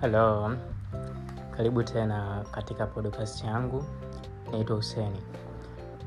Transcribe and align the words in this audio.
Halo, 0.00 0.56
karibu 1.56 1.82
tena 1.82 2.44
katika 2.50 2.86
podcast 2.86 3.44
yangu. 3.44 3.84
Naitwa 4.52 4.76
Huseni 4.76 5.22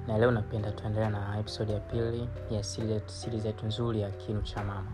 na 0.07 0.17
leo 0.17 0.31
napenda 0.31 0.71
tuendelea 0.71 1.09
na 1.09 1.39
episode 1.39 1.73
ya 1.73 1.79
pili 1.79 2.29
ya 2.51 2.63
siri 3.07 3.39
zetu 3.39 3.65
nzuri 3.65 4.01
ya 4.01 4.09
kinu 4.11 4.41
cha 4.41 4.63
mama. 4.63 4.91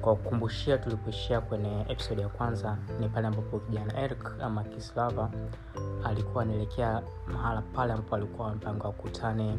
Kwa 0.00 0.16
kukumbushia, 0.16 0.78
tulipoishia 0.78 1.40
kwenye 1.40 1.80
episode 1.88 2.22
ya 2.22 2.28
kwanza 2.28 2.78
ni 3.00 3.08
pale 3.08 3.26
ambapo 3.26 3.58
kijana 3.58 4.00
Eric 4.00 4.28
ama 4.42 4.64
Kislava 4.64 5.30
alikuwa 6.04 6.42
anaelekea 6.42 7.02
mahala 7.26 7.62
pale 7.62 7.92
ambapo 7.92 8.16
alikuwa 8.16 8.48
amepanga 8.50 8.84
wakutane 8.84 9.58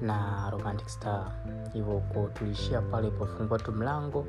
na 0.00 0.50
Romantic 0.50 0.88
Star. 0.88 1.32
Hivyo 1.72 2.02
tuliishia 2.34 2.80
pale 2.80 3.08
ilipofungua 3.08 3.58
tu 3.58 3.72
mlango 3.72 4.26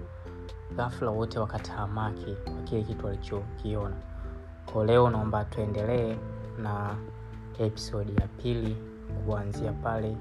ghafla 0.76 1.09
wote 1.12 1.40
wakatahamaki 1.40 2.36
kwa 2.44 2.54
kile 2.64 2.84
kitu 2.84 3.05
walichokiona. 3.05 3.96
ko 4.73 4.84
leo 4.86 5.09
naomba 5.09 5.45
tuendelee 5.45 6.18
na 6.62 6.95
episodi 7.59 8.16
ya 8.22 8.28
pili 8.28 8.78
kuanzia 9.26 9.72
pale 9.72 10.18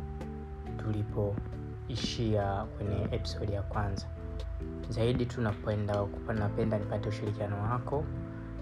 tulipoishia 0.77 2.65
kwenye 2.77 3.09
episodi 3.11 3.53
ya 3.53 3.63
kwanza. 3.63 4.07
Zaidi 4.89 5.27
tu 5.27 5.41
napenda 5.41 6.07
napenda 6.39 6.79
nipate 6.79 7.09
ushirikiano 7.09 7.63
wako. 7.63 8.05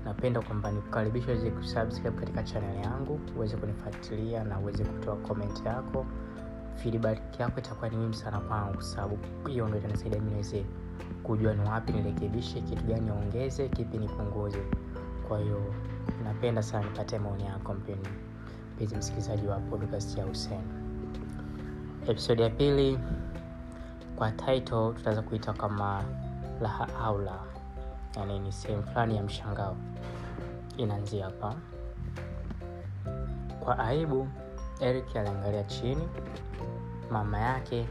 Napenda 0.04 0.40
kwamba 0.40 0.70
nikukaribisha 0.70 1.26
uweze 1.26 1.50
kusubscribe 1.50 2.20
katika 2.20 2.42
chaneli 2.42 2.82
yangu, 2.82 3.20
uweze 3.36 3.56
kunifuatilia 3.56 4.44
na 4.44 4.58
uweze 4.58 4.84
kutoa 4.84 5.16
komenti 5.16 5.64
yako. 5.66 6.06
Feedback 6.74 7.40
yako 7.40 7.58
itakuwa 7.60 7.88
ni 7.90 7.96
muhimu 7.96 8.14
sana 8.14 8.40
kwangu, 8.40 8.72
kwa 8.74 8.82
sababu 8.82 9.18
hiyo 9.48 9.68
ndo 9.68 9.78
itanisaidia 9.78 10.20
mi 10.20 10.30
niweze 10.30 10.64
kujua 11.22 11.54
ni 11.54 11.68
wapi 11.68 11.92
nirekebishe, 11.92 12.60
kitu 12.60 12.84
gani 12.84 13.10
ongeze 13.10 13.68
kipi 13.68 13.98
nipunguze. 13.98 14.58
Kwa 15.28 15.38
hiyo 15.38 15.74
napenda 16.24 16.62
sana 16.62 16.84
nipate 16.84 17.18
maoni 17.18 17.44
yako 17.44 17.74
mpeni 17.74 18.08
mpenzi 18.74 18.96
msikilizaji 18.96 19.46
wa 19.46 19.56
podcast 19.60 20.18
ya 20.18 20.24
husen 20.24 20.60
episodi 22.08 22.42
ya 22.42 22.50
pili 22.50 22.98
kwa 24.16 24.30
title 24.32 24.92
tutaweza 24.96 25.22
kuita 25.22 25.52
kama 25.52 26.04
laha 26.60 26.88
au 27.04 27.20
yani 28.16 28.38
ni 28.38 28.52
sehemu 28.52 28.82
fulani 28.82 29.16
ya 29.16 29.22
mshangao. 29.22 29.76
Inaanzia 30.76 31.24
hapa. 31.24 31.54
Kwa 33.60 33.78
aibu, 33.78 34.28
Eric 34.80 35.16
aliangalia 35.16 35.64
chini. 35.64 36.08
Mama 37.10 37.38
yake 37.38 37.86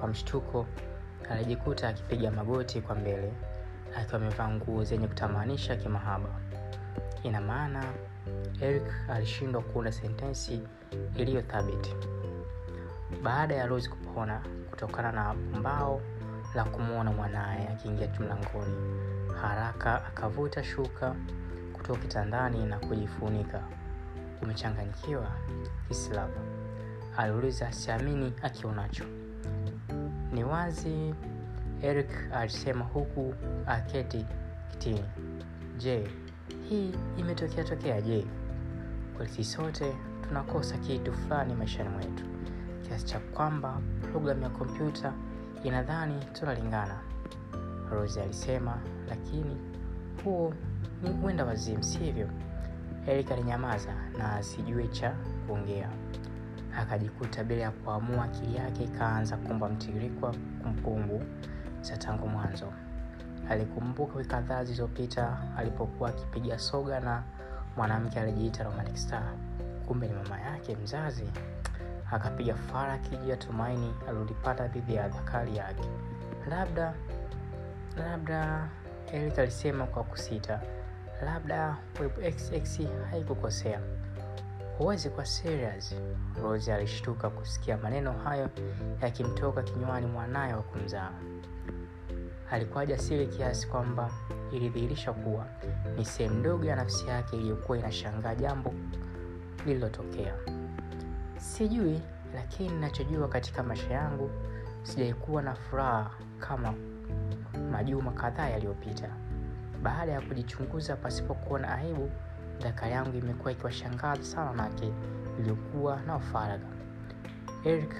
kwa 0.00 0.08
mshtuko 0.08 0.66
alijikuta 1.30 1.88
akipiga 1.88 2.30
magoti 2.30 2.80
kwa 2.80 2.94
mbele 2.94 3.32
akiwa 3.96 4.20
amevaa 4.20 4.48
nguo 4.48 4.84
zenye 4.84 5.08
kutamanisha 5.08 5.76
kimahaba. 5.76 6.28
Ina 7.22 7.40
maana 7.40 7.84
Eric 8.60 8.82
alishindwa 9.10 9.62
kuunda 9.62 9.92
sentensi 9.92 10.60
iliyo 11.16 11.42
thabiti. 11.42 11.94
Baada 13.22 13.54
ya 13.54 13.66
Rose 13.66 13.88
kupona 13.90 14.42
kutokana 14.70 15.12
na 15.12 15.34
pumbao 15.34 16.00
la 16.54 16.64
kumwona 16.64 17.12
mwanaye 17.12 17.68
akiingia 17.68 18.06
tu 18.08 18.22
mlangoni, 18.22 18.74
haraka 19.42 20.04
akavuta 20.06 20.64
shuka 20.64 21.14
kutoka 21.72 21.98
kitandani 22.00 22.66
na 22.66 22.78
kujifunika. 22.78 23.62
Umechanganyikiwa 24.42 25.26
Kislava? 25.88 26.40
aliuliza 27.16 27.72
siamini 27.72 28.32
akionacho. 28.42 29.04
Ni 30.32 30.44
wazi, 30.44 31.14
Eric 31.82 32.10
alisema 32.34 32.84
huku 32.84 33.34
aketi 33.66 34.26
kitini. 34.70 35.04
Je, 35.78 36.08
hii 36.68 36.94
imetokea 37.16 37.64
tokea? 37.64 38.00
Je, 38.00 38.26
kweli 39.16 39.44
sote 39.44 39.92
tunakosa 40.28 40.78
kitu 40.78 41.12
fulani 41.12 41.54
maishani 41.54 41.88
mwetu 41.88 42.24
kiasi 42.82 43.06
cha 43.06 43.18
kwamba 43.18 43.80
programu 44.12 44.42
ya 44.42 44.48
kompyuta 44.50 45.12
inadhani 45.64 46.24
tunalingana? 46.32 47.00
Rose 47.90 48.22
alisema, 48.22 48.78
lakini 49.08 49.56
huo 50.24 50.54
ni 51.02 51.10
mwenda 51.10 51.44
wazimu, 51.44 51.82
sivyo? 51.82 52.28
Eric 53.06 53.32
alinyamaza 53.32 53.94
na 54.18 54.32
asijue 54.32 54.88
cha 54.88 55.10
kuongea. 55.46 55.90
Akajikuta 56.78 57.44
bila 57.44 57.62
ya 57.62 57.70
kuamua, 57.70 58.24
akili 58.24 58.56
yake 58.56 58.84
ikaanza 58.84 59.36
kumba 59.36 59.68
mtiririko 59.68 60.26
wa 60.26 60.32
kumbukumbu 60.62 61.22
za 61.80 61.96
tangu 61.96 62.28
mwanzo. 62.28 62.72
Alikumbuka 63.50 64.16
wiki 64.18 64.30
kadhaa 64.30 64.64
zilizopita 64.64 65.38
alipokuwa 65.56 66.08
akipiga 66.10 66.58
soga 66.58 67.00
na 67.00 67.22
mwanamke 67.76 68.20
alijiita 68.20 68.64
Romantic 68.64 68.96
Star, 68.96 69.32
kumbe 69.86 70.06
ni 70.08 70.12
mama 70.14 70.40
yake 70.40 70.76
mzazi. 70.76 71.24
Akapiga 72.12 72.54
faraki 72.54 73.16
juu 73.16 73.28
ya 73.28 73.36
tumaini 73.36 73.94
alilolipata 74.08 74.68
dhidi 74.68 74.94
ya 74.94 75.08
dhakari 75.08 75.56
yake. 75.56 75.84
Labda 76.50 76.94
labda, 77.96 78.68
Eric 79.12 79.38
alisema 79.38 79.86
kwa 79.86 80.04
kusita, 80.04 80.60
labda 81.24 81.76
WebXX 82.00 82.80
haikukosea. 83.10 83.80
Huwezi 84.80 85.10
kwa 85.10 85.24
serious. 85.26 85.94
Rose 86.42 86.74
alishtuka 86.74 87.30
kusikia 87.30 87.76
maneno 87.76 88.12
hayo 88.12 88.48
yakimtoka 89.02 89.62
kinywani 89.62 90.06
mwanaye 90.06 90.54
wa 90.54 90.62
kumzaa. 90.62 91.10
Alikuwa 92.50 92.86
jasiri 92.86 93.26
kiasi 93.26 93.66
kwamba 93.66 94.10
ilidhihirisha 94.52 95.12
kuwa 95.12 95.46
ni 95.96 96.04
sehemu 96.04 96.34
ndogo 96.34 96.64
ya 96.64 96.76
nafsi 96.76 97.06
yake 97.08 97.36
iliyokuwa 97.36 97.78
inashangaa 97.78 98.34
jambo 98.34 98.74
lililotokea. 99.66 100.34
Sijui, 101.36 102.00
lakini 102.34 102.68
ninachojua 102.68 103.28
katika 103.28 103.62
maisha 103.62 103.94
yangu 103.94 104.30
sijaikuwa 104.82 105.42
na 105.42 105.54
furaha 105.54 106.10
kama 106.38 106.74
majuma 107.72 108.12
kadhaa 108.12 108.48
yaliyopita. 108.48 109.08
Baada 109.82 110.12
ya 110.12 110.20
kujichunguza 110.20 110.96
pasipokuwa 110.96 111.60
na 111.60 111.74
aibu, 111.74 112.10
dhakari 112.60 112.92
yangu 112.92 113.16
imekuwa 113.16 113.52
ikiwashangaza 113.52 114.22
sana 114.22 114.50
wanawake 114.50 114.92
iliyokuwa 115.38 116.00
na 116.06 116.18
faragha. 116.18 116.66
Eric 117.64 117.94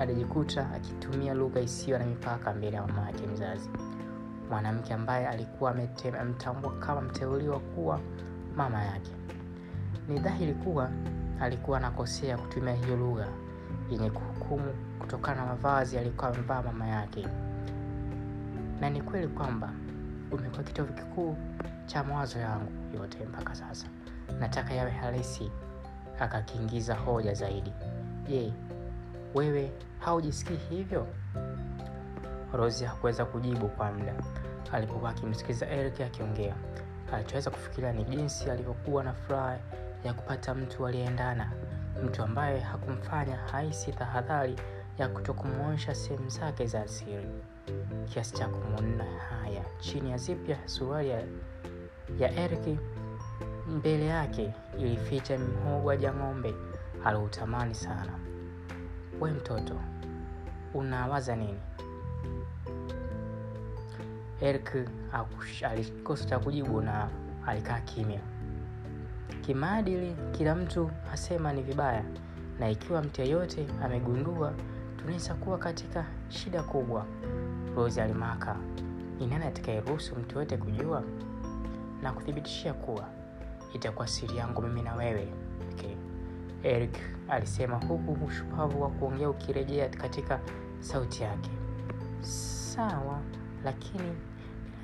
alijikuta 0.00 0.70
akitumia 0.70 1.34
lugha 1.34 1.60
isiyo 1.60 1.98
na 1.98 2.06
mipaka 2.06 2.52
mbele 2.54 2.76
ya 2.76 2.86
mama 2.86 3.02
yake 3.06 3.26
mzazi, 3.26 3.70
mwanamke 4.50 4.94
ambaye 4.94 5.28
alikuwa 5.28 5.70
amemtambua 5.70 6.72
kama 6.78 7.00
mteuliwa 7.00 7.60
kuwa 7.60 8.00
mama 8.56 8.84
yake. 8.84 9.10
Ni 10.08 10.18
dhahiri 10.18 10.54
kuwa 10.54 10.90
alikuwa 11.40 11.78
anakosea 11.78 12.38
kutumia 12.38 12.74
hiyo 12.74 12.96
lugha 12.96 13.28
yenye 13.90 14.10
kuhukumu 14.10 14.74
kutokana 14.98 15.40
na 15.40 15.46
mavazi 15.46 15.98
alikuwa 15.98 16.28
amevaa 16.30 16.62
mama 16.62 16.86
yake, 16.86 17.26
na 18.80 18.90
ni 18.90 19.02
kweli 19.02 19.28
kwamba 19.28 19.72
umekuwa 20.32 20.62
kitovu 20.62 20.92
kikuu 20.92 21.36
cha 21.86 22.04
mawazo 22.04 22.38
yangu 22.38 22.72
yote 22.94 23.24
mpaka 23.24 23.54
sasa. 23.54 23.86
Nataka 24.40 24.74
yawe 24.74 24.90
halisi. 24.90 25.50
Akakiingiza 26.20 26.94
hoja 26.94 27.34
zaidi. 27.34 27.72
Je, 28.28 28.52
wewe 29.34 29.70
haujisikii 29.98 30.56
hivyo? 30.70 31.06
rosi 32.52 32.84
hakuweza 32.84 33.24
kujibu 33.24 33.68
kwa 33.68 33.92
muda. 33.92 34.14
Alipokuwa 34.72 35.10
akimsikiliza 35.10 35.66
Eric 35.70 36.00
akiongea, 36.00 36.54
alichoweza 37.12 37.50
kufikiria 37.50 37.92
ni 37.92 38.04
jinsi 38.04 38.50
alivyokuwa 38.50 39.04
na 39.04 39.12
furaha 39.12 39.58
ya 40.04 40.14
kupata 40.14 40.54
mtu 40.54 40.86
aliyeendana, 40.86 41.52
mtu 42.04 42.22
ambaye 42.22 42.60
hakumfanya 42.60 43.36
haisi 43.36 43.92
tahadhari 43.92 44.56
ya 44.98 45.08
kutokumwonyesha 45.08 45.94
sehemu 45.94 46.28
zake 46.28 46.66
za 46.66 46.80
asili, 46.82 47.26
kiasi 48.12 48.34
cha 48.34 48.48
kumwona 48.48 49.04
haya 49.04 49.62
chini 49.78 50.10
ya 50.10 50.16
zipya 50.18 50.56
suruali 50.64 51.08
ya, 51.10 51.22
ya 52.18 52.34
Eric. 52.44 52.78
Mbele 53.68 54.06
yake 54.06 54.54
ilificha 54.78 55.38
mhogo 55.38 55.86
wa 55.88 55.96
ng'ombe 55.96 56.54
aliutamani 57.04 57.74
sana. 57.74 58.12
We 59.20 59.30
mtoto, 59.30 59.80
unawaza 60.74 61.36
nini? 61.36 61.58
Eric 64.40 64.88
alikosa 65.70 66.24
cha 66.24 66.38
kujibu 66.38 66.80
na 66.80 67.08
alikaa 67.46 67.80
kimya. 67.80 68.20
Kimaadili, 69.40 70.16
kila 70.32 70.54
mtu 70.54 70.90
asema 71.12 71.52
ni 71.52 71.62
vibaya, 71.62 72.04
na 72.58 72.70
ikiwa 72.70 73.02
mtu 73.02 73.20
yeyote 73.22 73.66
amegundua, 73.84 74.52
tunaweza 74.96 75.34
kuwa 75.34 75.58
katika 75.58 76.04
shida 76.28 76.62
kubwa. 76.62 77.06
Rose 77.76 78.02
alimaka, 78.02 78.56
ni 79.18 79.26
nani 79.26 79.44
atakayeruhusu 79.44 80.16
mtu 80.16 80.34
yoyote 80.34 80.56
kujua? 80.56 81.02
Na 82.02 82.12
kuthibitishia 82.12 82.72
kuwa 82.74 83.15
itakuwa 83.76 84.06
siri 84.06 84.36
yangu 84.36 84.62
mimi 84.62 84.82
na 84.82 84.94
wewe 84.94 85.28
okay. 85.72 85.94
Eric 86.62 86.98
alisema 87.28 87.76
huku 87.76 88.24
ushupavu 88.24 88.82
wa 88.82 88.90
kuongea 88.90 89.30
ukirejea 89.30 89.88
katika 89.88 90.40
sauti 90.80 91.22
yake. 91.22 91.50
Sawa, 92.20 93.18
lakini 93.64 94.16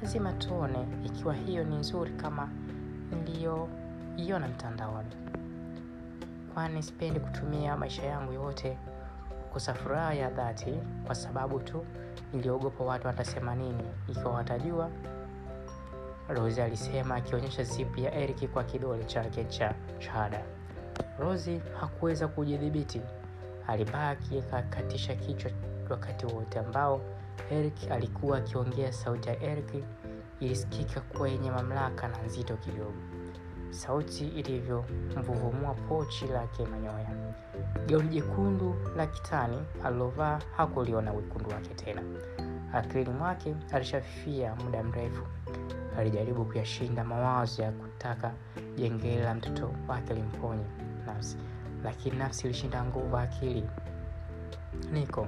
lazima 0.02 0.32
tuone 0.32 0.86
ikiwa 1.04 1.34
hiyo 1.34 1.64
ni 1.64 1.76
nzuri 1.76 2.10
kama 2.10 2.48
niliyoiona 3.24 4.48
mtandaoni, 4.48 5.16
kwani 6.54 6.82
sipendi 6.82 7.20
kutumia 7.20 7.76
maisha 7.76 8.02
yangu 8.02 8.32
yote 8.32 8.78
kukosa 9.42 9.74
furaha 9.74 10.14
ya 10.14 10.30
dhati 10.30 10.74
kwa 11.06 11.14
sababu 11.14 11.60
tu 11.60 11.84
niliogopa 12.32 12.84
watu 12.84 13.06
watasema 13.06 13.54
nini 13.54 13.84
ikiwa 14.08 14.30
watajua. 14.32 14.90
Rosie 16.28 16.62
alisema 16.64 17.14
akionyesha 17.14 17.62
zipu 17.64 18.00
ya 18.00 18.14
Eric 18.14 18.50
kwa 18.50 18.64
kidole 18.64 19.04
chake 19.04 19.44
cha 19.44 19.74
shahada. 19.98 20.42
rosi 21.18 21.60
hakuweza 21.80 22.28
kujidhibiti, 22.28 23.00
alibaki 23.66 24.38
akakatisha 24.38 25.14
kichwa 25.14 25.50
wakati 25.90 26.26
wote 26.26 26.58
ambao 26.58 27.00
Eric 27.50 27.90
alikuwa 27.90 28.38
akiongea. 28.38 28.92
Sauti 28.92 29.28
ya 29.28 29.42
Eric 29.42 29.84
ilisikika 30.40 31.00
kuwa 31.00 31.28
yenye 31.28 31.50
mamlaka 31.50 32.08
na 32.08 32.22
nzito 32.22 32.56
kidogo, 32.56 32.94
sauti 33.70 34.28
ilivyomvuvumua 34.28 35.74
pochi 35.74 36.26
lake 36.26 36.66
manyoya. 36.66 37.10
Gauni 37.86 38.08
jekundu 38.08 38.74
la 38.96 39.06
kitani 39.06 39.58
alilovaa 39.84 40.38
hakuliona 40.56 41.12
wekundu 41.12 41.50
wake 41.50 41.74
tena. 41.74 42.02
Akilini 42.72 43.10
mwake 43.10 43.54
alishafifia 43.72 44.54
muda 44.54 44.82
mrefu. 44.82 45.22
Alijaribu 45.98 46.44
kuyashinda 46.44 47.04
mawazo 47.04 47.62
ya 47.62 47.72
kutaka 47.72 48.32
jengele 48.76 49.22
la 49.24 49.34
mtoto 49.34 49.70
wake 49.88 50.14
limponye 50.14 50.64
nafsi, 51.06 51.36
lakini 51.84 52.16
nafsi 52.16 52.44
ilishinda 52.46 52.84
nguvu 52.84 53.16
akili. 53.16 53.64
Niko, 54.92 55.26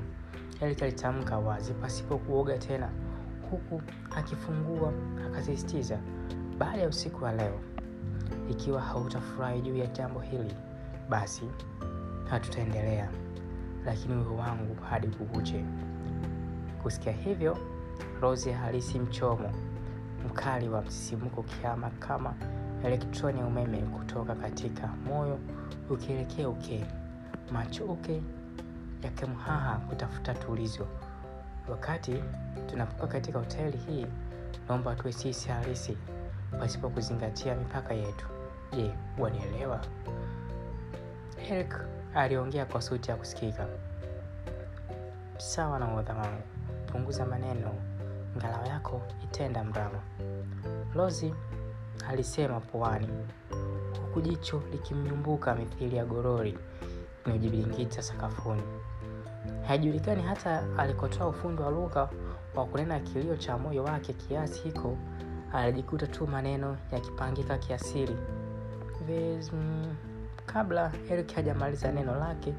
Eric 0.60 0.82
alitamka 0.82 1.38
wazi 1.38 1.74
pasipo 1.74 2.18
kuoga 2.18 2.58
tena, 2.58 2.88
huku 3.50 3.82
akifungua 4.16 4.92
akasisitiza, 5.26 5.98
baada 6.58 6.78
ya 6.82 6.88
usiku 6.88 7.24
wa 7.24 7.32
leo, 7.32 7.60
ikiwa 8.50 8.80
hautafurahi 8.80 9.60
juu 9.60 9.76
ya 9.76 9.86
jambo 9.86 10.20
hili, 10.20 10.54
basi 11.08 11.42
hatutaendelea, 12.30 13.08
lakini 13.86 14.14
wivu 14.14 14.38
wangu 14.38 14.74
hadi 14.90 15.06
kukuche. 15.08 15.64
Kusikia 16.84 17.12
hivyo, 17.12 17.58
Rosie 18.20 18.52
halisi 18.52 18.98
mchomo 18.98 19.50
mkali 20.26 20.68
wa 20.68 20.82
msisimko 20.82 21.42
kiama 21.42 21.90
kama 21.90 22.34
elektroni 22.84 23.38
ya 23.40 23.46
umeme 23.46 23.78
kutoka 23.78 24.34
katika 24.34 24.86
moyo 24.86 25.38
ukielekea 25.90 26.48
uke, 26.48 26.86
macho 27.52 27.84
uke 27.84 28.22
yakimhaha 29.02 29.76
kutafuta 29.76 30.34
tulizo. 30.34 30.86
Wakati 31.68 32.22
tunapokuwa 32.66 33.08
katika 33.08 33.38
hoteli 33.38 33.76
hii, 33.78 34.06
naomba 34.68 34.94
tuwe 34.94 35.12
sisi 35.12 35.48
halisi 35.48 35.96
pasipo 36.60 36.88
kuzingatia 36.90 37.54
mipaka 37.54 37.94
yetu. 37.94 38.26
Je, 38.76 38.90
wanielewa? 39.18 39.80
Eric 41.50 41.74
aliongea 42.14 42.66
kwa 42.66 42.82
sauti 42.82 43.10
ya 43.10 43.16
kusikika. 43.16 43.66
Sawa 45.38 45.78
na 45.78 45.94
uodha 45.94 46.14
wangu, 46.14 46.42
punguza 46.94 47.26
maneno, 47.26 47.70
ngalawa 48.36 48.66
yako 48.68 49.02
itenda 49.24 49.64
mrama, 49.64 49.98
Lozi 50.94 51.34
alisema 52.08 52.60
puani, 52.60 53.08
huku 54.00 54.20
jicho 54.20 54.62
likimnyumbuka 54.72 55.54
mithili 55.54 55.96
ya 55.96 56.04
gorori 56.04 56.58
inayojibiringita 57.24 58.02
sakafuni. 58.02 58.62
Haijulikani 59.66 60.22
hata 60.22 60.62
alikotoa 60.78 61.28
ufundi 61.28 61.62
wa 61.62 61.70
lugha 61.70 62.08
wa 62.54 62.66
kunena 62.66 63.00
kilio 63.00 63.36
cha 63.36 63.58
moyo 63.58 63.84
wake 63.84 64.12
kiasi 64.12 64.60
hiko, 64.62 64.96
alijikuta 65.52 66.06
tu 66.06 66.26
maneno 66.26 66.76
yakipangika 66.92 67.58
kiasiri 67.58 68.16
Vez, 69.06 69.52
mm, 69.52 69.94
kabla 70.46 70.92
Eric 71.10 71.34
hajamaliza 71.34 71.92
neno 71.92 72.14
lake 72.16 72.54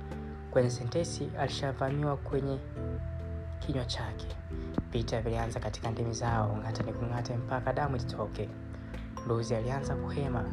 kwenye 0.51 0.69
sentesi 0.69 1.29
alishavamiwa 1.39 2.17
kwenye 2.17 2.59
kinywa 3.59 3.85
chake. 3.85 4.27
Vita 4.91 5.21
vilianza 5.21 5.59
katika 5.59 5.91
ndimi 5.91 6.13
zao, 6.13 6.57
ng'ata 6.63 6.83
ni 6.83 6.93
kung'ate 6.93 7.37
mpaka 7.37 7.73
damu 7.73 7.95
itoke. 7.95 8.49
Rosie 9.27 9.57
alianza 9.57 9.95
kuhema 9.95 10.43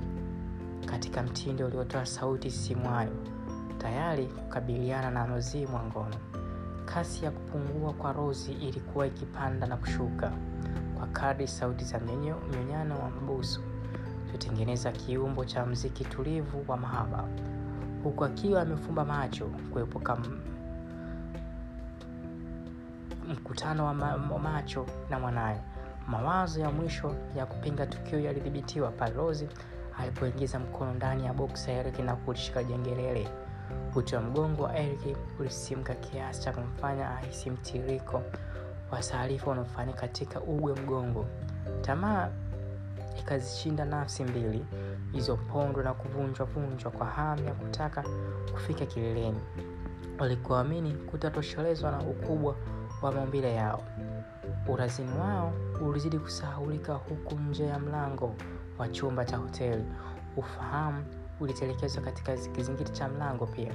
katika 0.86 1.22
mtindo 1.22 1.66
uliotoa 1.66 2.06
sauti 2.06 2.50
sisimwayo, 2.50 3.12
tayari 3.78 4.26
kukabiliana 4.26 5.10
na 5.10 5.26
mzimu 5.26 5.74
wa 5.76 5.82
ngono. 5.82 6.16
Kasi 6.84 7.24
ya 7.24 7.30
kupungua 7.30 7.92
kwa 7.92 8.12
Rozi 8.12 8.52
ilikuwa 8.52 9.06
ikipanda 9.06 9.66
na 9.66 9.76
kushuka 9.76 10.32
kwa 10.98 11.06
kadri 11.06 11.48
sauti 11.48 11.84
za 11.84 12.00
mnyonyano 12.00 12.98
wa 12.98 13.10
mabusu 13.10 13.60
kutengeneza 14.32 14.92
kiumbo 14.92 15.44
cha 15.44 15.66
mziki 15.66 16.04
tulivu 16.04 16.64
wa 16.68 16.76
mahaba, 16.76 17.28
huku 18.04 18.24
akiwa 18.24 18.62
amefumba 18.62 19.04
macho 19.04 19.46
kuepuka 19.72 20.16
mkutano 23.32 23.84
wa 23.86 23.94
ma 23.94 24.18
macho 24.18 24.86
na 25.10 25.18
mwanaye. 25.18 25.60
Mawazo 26.08 26.60
ya 26.60 26.70
mwisho 26.70 27.14
ya 27.36 27.46
kupinga 27.46 27.86
tukio 27.86 28.20
yalidhibitiwa 28.20 28.90
pale 28.90 29.14
Rosie 29.14 29.48
alipoingiza 29.98 30.58
mkono 30.58 30.94
ndani 30.94 31.26
ya 31.26 31.32
boksi 31.32 31.70
ya 31.70 31.76
Eric 31.80 31.98
na 31.98 32.16
kulishika 32.16 32.64
jengelele. 32.64 33.28
Uti 33.94 34.14
wa 34.14 34.20
mgongo 34.20 34.62
wa 34.62 34.76
Eric 34.78 35.16
ulisimka 35.40 35.94
kiasi 35.94 36.42
cha 36.42 36.52
kumfanya 36.52 37.10
ahisi 37.16 37.50
mtiririko 37.50 38.22
wa 38.90 39.00
taarifa 39.00 39.50
unaofanyika 39.50 40.00
katika 40.00 40.40
ugwe 40.40 40.74
mgongo. 40.74 41.26
Tamaa 41.80 42.28
ikazishinda 43.20 43.84
nafsi 43.84 44.24
mbili 44.24 44.64
ilizopondwa 45.12 45.82
na 45.84 45.94
kuvunjwa 45.94 46.46
vunjwa 46.46 46.90
kwa 46.90 47.06
hamu 47.06 47.44
ya 47.44 47.54
kutaka 47.54 48.04
kufika 48.52 48.86
kileleni. 48.86 49.40
Walikuamini 50.18 50.94
kutatoshelezwa 50.94 51.90
na 51.90 51.98
ukubwa 52.00 52.54
wa 53.06 53.12
maumbile 53.12 53.54
yao. 53.54 53.82
Urazini 54.68 55.18
wao 55.18 55.52
ulizidi 55.80 56.18
kusahaulika 56.18 56.94
huku 56.94 57.34
nje 57.34 57.64
ya 57.66 57.78
mlango 57.78 58.34
wa 58.78 58.88
chumba 58.88 59.24
cha 59.24 59.36
hoteli 59.36 59.84
ufahamu 60.36 61.04
ulitelekezwa 61.40 62.02
katika 62.02 62.36
kizingiti 62.36 62.92
cha 62.92 63.08
mlango 63.08 63.46
pia. 63.46 63.72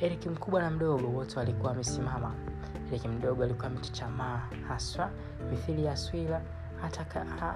Eriki 0.00 0.28
mkubwa 0.28 0.62
na 0.62 0.70
mdogo 0.70 1.08
wote 1.08 1.38
walikuwa 1.38 1.70
wamesimama. 1.70 2.34
Eriki 2.88 3.08
mdogo 3.08 3.44
alikuwa 3.44 3.66
amechuchamaa 3.66 4.42
haswa 4.68 5.10
mithili 5.50 5.84
ya 5.84 5.96
swila 5.96 6.40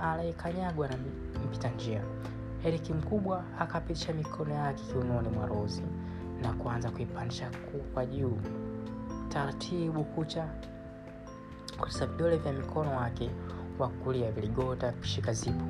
anayekanyagwa 0.02 0.88
na 0.88 0.97
mpita 1.47 1.69
njia. 1.71 2.02
Eriki 2.64 2.93
mkubwa 2.93 3.45
akapitisha 3.59 4.12
mikono 4.12 4.55
yake 4.55 4.83
kiunoni 4.85 5.28
mwa 5.28 5.47
Rozi 5.47 5.83
na 6.43 6.52
kuanza 6.52 6.90
kuipandisha 6.90 7.50
kwa 7.95 8.07
juu 8.07 8.38
taratibu, 9.28 10.05
kucha 10.05 10.49
kusa 11.81 12.07
vidole 12.07 12.37
vya 12.37 12.53
mikono 12.53 12.97
wake 12.97 13.31
wa 13.79 13.89
kulia 13.89 14.33
viligota 14.33 14.93
kushika 14.93 15.33
zipu. 15.33 15.65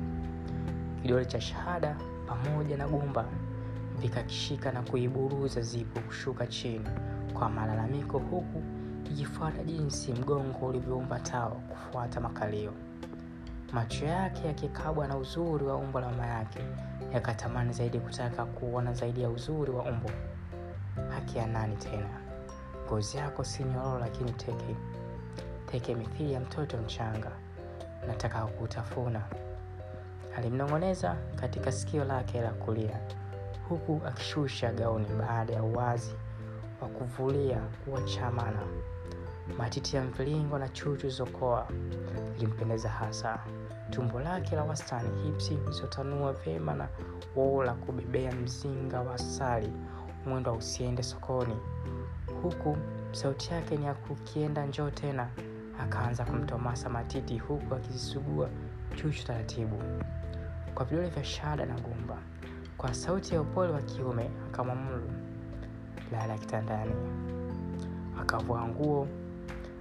Kidole 1.01 1.25
cha 1.25 1.41
shahada 1.41 1.97
pamoja 2.27 2.77
na 2.77 2.87
gumba 2.87 3.25
vikakishika 4.01 4.71
na 4.71 4.81
kuiburuza 4.81 5.61
zipu 5.61 5.99
kushuka 5.99 6.47
chini 6.47 6.89
kwa 7.33 7.49
malalamiko, 7.49 8.17
huku 8.19 8.63
ikifuata 9.05 9.63
jinsi 9.63 10.13
mgongo 10.13 10.67
ulivyoumba 10.67 11.19
tao 11.19 11.61
kufuata 11.69 12.19
makalio. 12.21 12.73
Macho 13.73 14.05
yake 14.05 14.47
yakikabwa 14.47 15.07
na 15.07 15.17
uzuri 15.17 15.65
wa 15.65 15.75
umbo 15.75 15.99
la 15.99 16.09
mama 16.09 16.25
yake 16.27 16.59
yakatamani 17.13 17.73
zaidi 17.73 17.99
kutaka 17.99 18.45
kuona 18.45 18.93
zaidi 18.93 19.21
ya 19.21 19.29
uzuri 19.29 19.71
wa 19.71 19.83
umbo. 19.83 20.11
Haki 21.09 21.37
ya 21.37 21.47
nani 21.47 21.75
tena? 21.75 22.09
Ngozi 22.87 23.17
yako 23.17 23.43
si 23.43 23.63
lakini 23.99 24.31
teke 24.31 24.75
teke 25.71 25.95
mithili 25.95 26.33
ya 26.33 26.39
mtoto 26.39 26.77
mchanga, 26.77 27.31
nataka 28.07 28.45
kutafuna, 28.45 29.21
alimnong'oneza 30.37 31.15
katika 31.35 31.71
sikio 31.71 32.03
lake 32.05 32.41
la 32.41 32.49
kulia, 32.51 32.99
huku 33.69 34.01
akishusha 34.07 34.71
gauni 34.71 35.05
baada 35.19 35.53
ya 35.53 35.63
uwazi 35.63 36.13
wa 36.81 36.87
kuvulia 36.87 37.57
kuachamana. 37.85 38.59
Matiti 39.57 39.95
ya 39.95 40.03
mviringo 40.03 40.57
na 40.59 40.69
chuchu 40.69 41.09
zokoa 41.09 41.67
ilimpendeza 42.37 42.89
hasa. 42.89 43.39
Tumbo 43.89 44.19
lake 44.19 44.55
la 44.55 44.63
wastani, 44.63 45.23
hipsi 45.23 45.55
zilizotanua 45.57 46.33
vyema 46.33 46.73
na 46.73 46.87
woo 47.35 47.63
la 47.63 47.73
kubebea 47.73 48.31
mzinga 48.31 49.01
wa 49.01 49.13
asali, 49.15 49.73
mwendo 50.25 50.51
wa 50.51 50.57
usiende 50.57 51.03
sokoni. 51.03 51.57
Huku 52.43 52.77
sauti 53.11 53.53
yake 53.53 53.77
ni 53.77 53.85
ya 53.85 53.93
kukienda 53.93 54.65
njoo 54.65 54.89
tena. 54.89 55.29
Akaanza 55.83 56.25
kumtomasa 56.25 56.89
matiti 56.89 57.37
huku 57.37 57.75
akizisugua 57.75 58.49
chuchu 58.95 59.25
taratibu 59.27 59.81
kwa 60.73 60.85
vidole 60.85 61.09
vya 61.09 61.23
shada 61.23 61.65
na 61.65 61.73
gumba. 61.79 62.17
Kwa 62.77 62.93
sauti 62.93 63.33
ya 63.35 63.41
upole 63.41 63.73
wa 63.73 63.81
kiume 63.81 64.29
akamwamuru, 64.47 65.11
lala 66.11 66.37
kitandani. 66.37 66.91
Akavua 68.21 68.67
nguo 68.67 69.07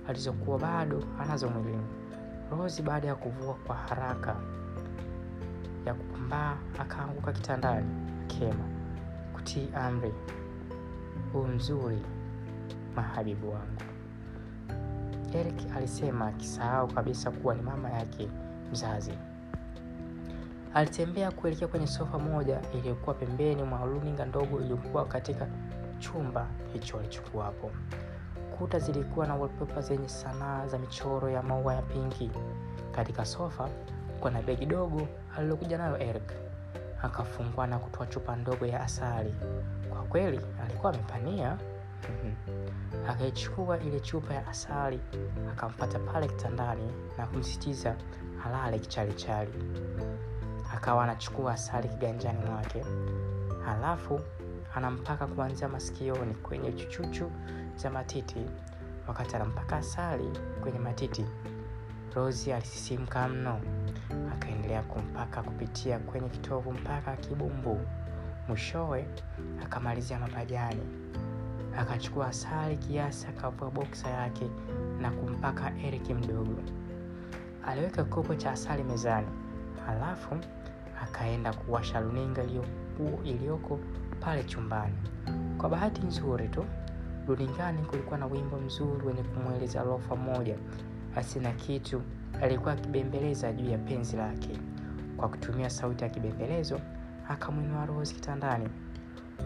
alizokuwa 0.08 0.58
bado 0.58 1.02
anazo 1.20 1.48
mwilini, 1.48 1.86
Rosi 2.50 2.82
baada 2.82 3.08
ya 3.08 3.14
kuvua 3.14 3.54
kwa 3.54 3.76
haraka 3.76 4.36
ya 5.86 5.94
kupambaa 5.94 6.56
akaanguka 6.78 7.32
kitandani 7.32 7.86
akema, 8.24 8.64
kutii 9.32 9.68
amri, 9.74 10.14
huu 11.32 11.44
mzuri 11.46 11.98
mahabibu 12.96 13.50
wangu. 13.52 13.82
Eric 15.34 15.76
alisema 15.76 16.26
akisahau 16.26 16.88
kabisa 16.88 17.30
kuwa 17.30 17.54
ni 17.54 17.62
mama 17.62 17.90
yake 17.90 18.28
mzazi. 18.72 19.12
Alitembea 20.74 21.30
kuelekea 21.30 21.68
kwenye 21.68 21.86
sofa 21.86 22.18
moja 22.18 22.60
iliyokuwa 22.74 23.14
pembeni 23.14 23.62
mwa 23.62 23.84
runinga 23.84 24.24
ndogo 24.26 24.60
iliyokuwa 24.60 25.04
katika 25.04 25.46
chumba 25.98 26.46
hicho 26.72 26.98
alichokuwapo. 26.98 27.70
Kuta 28.58 28.78
zilikuwa 28.78 29.26
na 29.26 29.34
wallpaper 29.34 29.82
zenye 29.82 30.08
sanaa 30.08 30.66
za 30.66 30.78
michoro 30.78 31.28
ya 31.30 31.42
maua 31.42 31.74
ya 31.74 31.82
pinki. 31.82 32.30
Katika 32.92 33.24
sofa 33.24 33.68
kuna 34.20 34.42
begi 34.42 34.66
dogo 34.66 35.08
alilokuja 35.36 35.78
nayo 35.78 35.98
Eric. 35.98 36.32
Akafungua 37.02 37.66
na 37.66 37.78
kutoa 37.78 38.06
chupa 38.06 38.36
ndogo 38.36 38.66
ya 38.66 38.80
asali. 38.80 39.34
Kwa 39.90 40.02
kweli 40.02 40.40
alikuwa 40.64 40.92
amepania. 40.94 41.58
Akaichukua 43.08 43.80
ile 43.80 44.00
chupa 44.00 44.34
ya 44.34 44.48
asali 44.48 45.00
akampata 45.52 45.98
pale 45.98 46.28
kitandani 46.28 46.92
na 47.18 47.26
kumsitiza 47.26 47.96
alale 48.46 48.78
kichalichali. 48.78 49.52
Akawa 50.74 51.04
anachukua 51.04 51.52
asali 51.52 51.88
kiganjani 51.88 52.38
mwake, 52.50 52.84
halafu 53.64 54.20
anampaka 54.74 55.26
kuanzia 55.26 55.68
masikioni 55.68 56.34
kwenye 56.34 56.72
chuchuchu 56.72 57.30
za 57.76 57.90
matiti. 57.90 58.46
Wakati 59.08 59.36
anampaka 59.36 59.76
asali 59.76 60.30
kwenye 60.62 60.78
matiti, 60.78 61.24
Rosi 62.14 62.52
alisisimka 62.52 63.28
mno, 63.28 63.60
akaendelea 64.32 64.82
kumpaka 64.82 65.42
kupitia 65.42 65.98
kwenye 65.98 66.28
kitovu 66.28 66.72
mpaka 66.72 67.16
kibumbu. 67.16 67.80
Mwishowe 68.48 69.06
akamalizia 69.64 70.18
mapajani. 70.18 70.82
Akachukua 71.78 72.26
asali 72.28 72.76
kiasi, 72.76 73.26
akavua 73.26 73.70
boksa 73.70 74.08
yake 74.10 74.50
na 75.00 75.10
kumpaka 75.10 75.72
Eric 75.86 76.10
mdogo. 76.10 76.54
Aliweka 77.66 78.04
kopo 78.04 78.34
cha 78.34 78.52
asali 78.52 78.82
mezani, 78.84 79.26
halafu 79.86 80.36
akaenda 81.02 81.52
kuwasha 81.52 82.00
runinga 82.00 82.42
iliyoko 83.24 83.78
pale 84.20 84.44
chumbani. 84.44 84.94
Kwa 85.58 85.68
bahati 85.68 86.02
nzuri 86.02 86.48
tu, 86.48 86.64
runingani 87.28 87.82
kulikuwa 87.82 88.18
na 88.18 88.26
wimbo 88.26 88.56
mzuri 88.56 89.06
wenye 89.06 89.22
kumweleza 89.22 89.82
lofa 89.84 90.16
moja 90.16 90.56
asina 91.16 91.52
kitu 91.52 92.02
alikuwa 92.42 92.72
akibembeleza 92.72 93.52
juu 93.52 93.70
ya 93.70 93.78
penzi 93.78 94.16
lake. 94.16 94.58
Kwa 95.16 95.28
kutumia 95.28 95.70
sauti 95.70 96.04
ya 96.04 96.10
kibembelezo, 96.10 96.80
akamwinua 97.28 97.86
Rose 97.86 98.14
kitandani, 98.14 98.68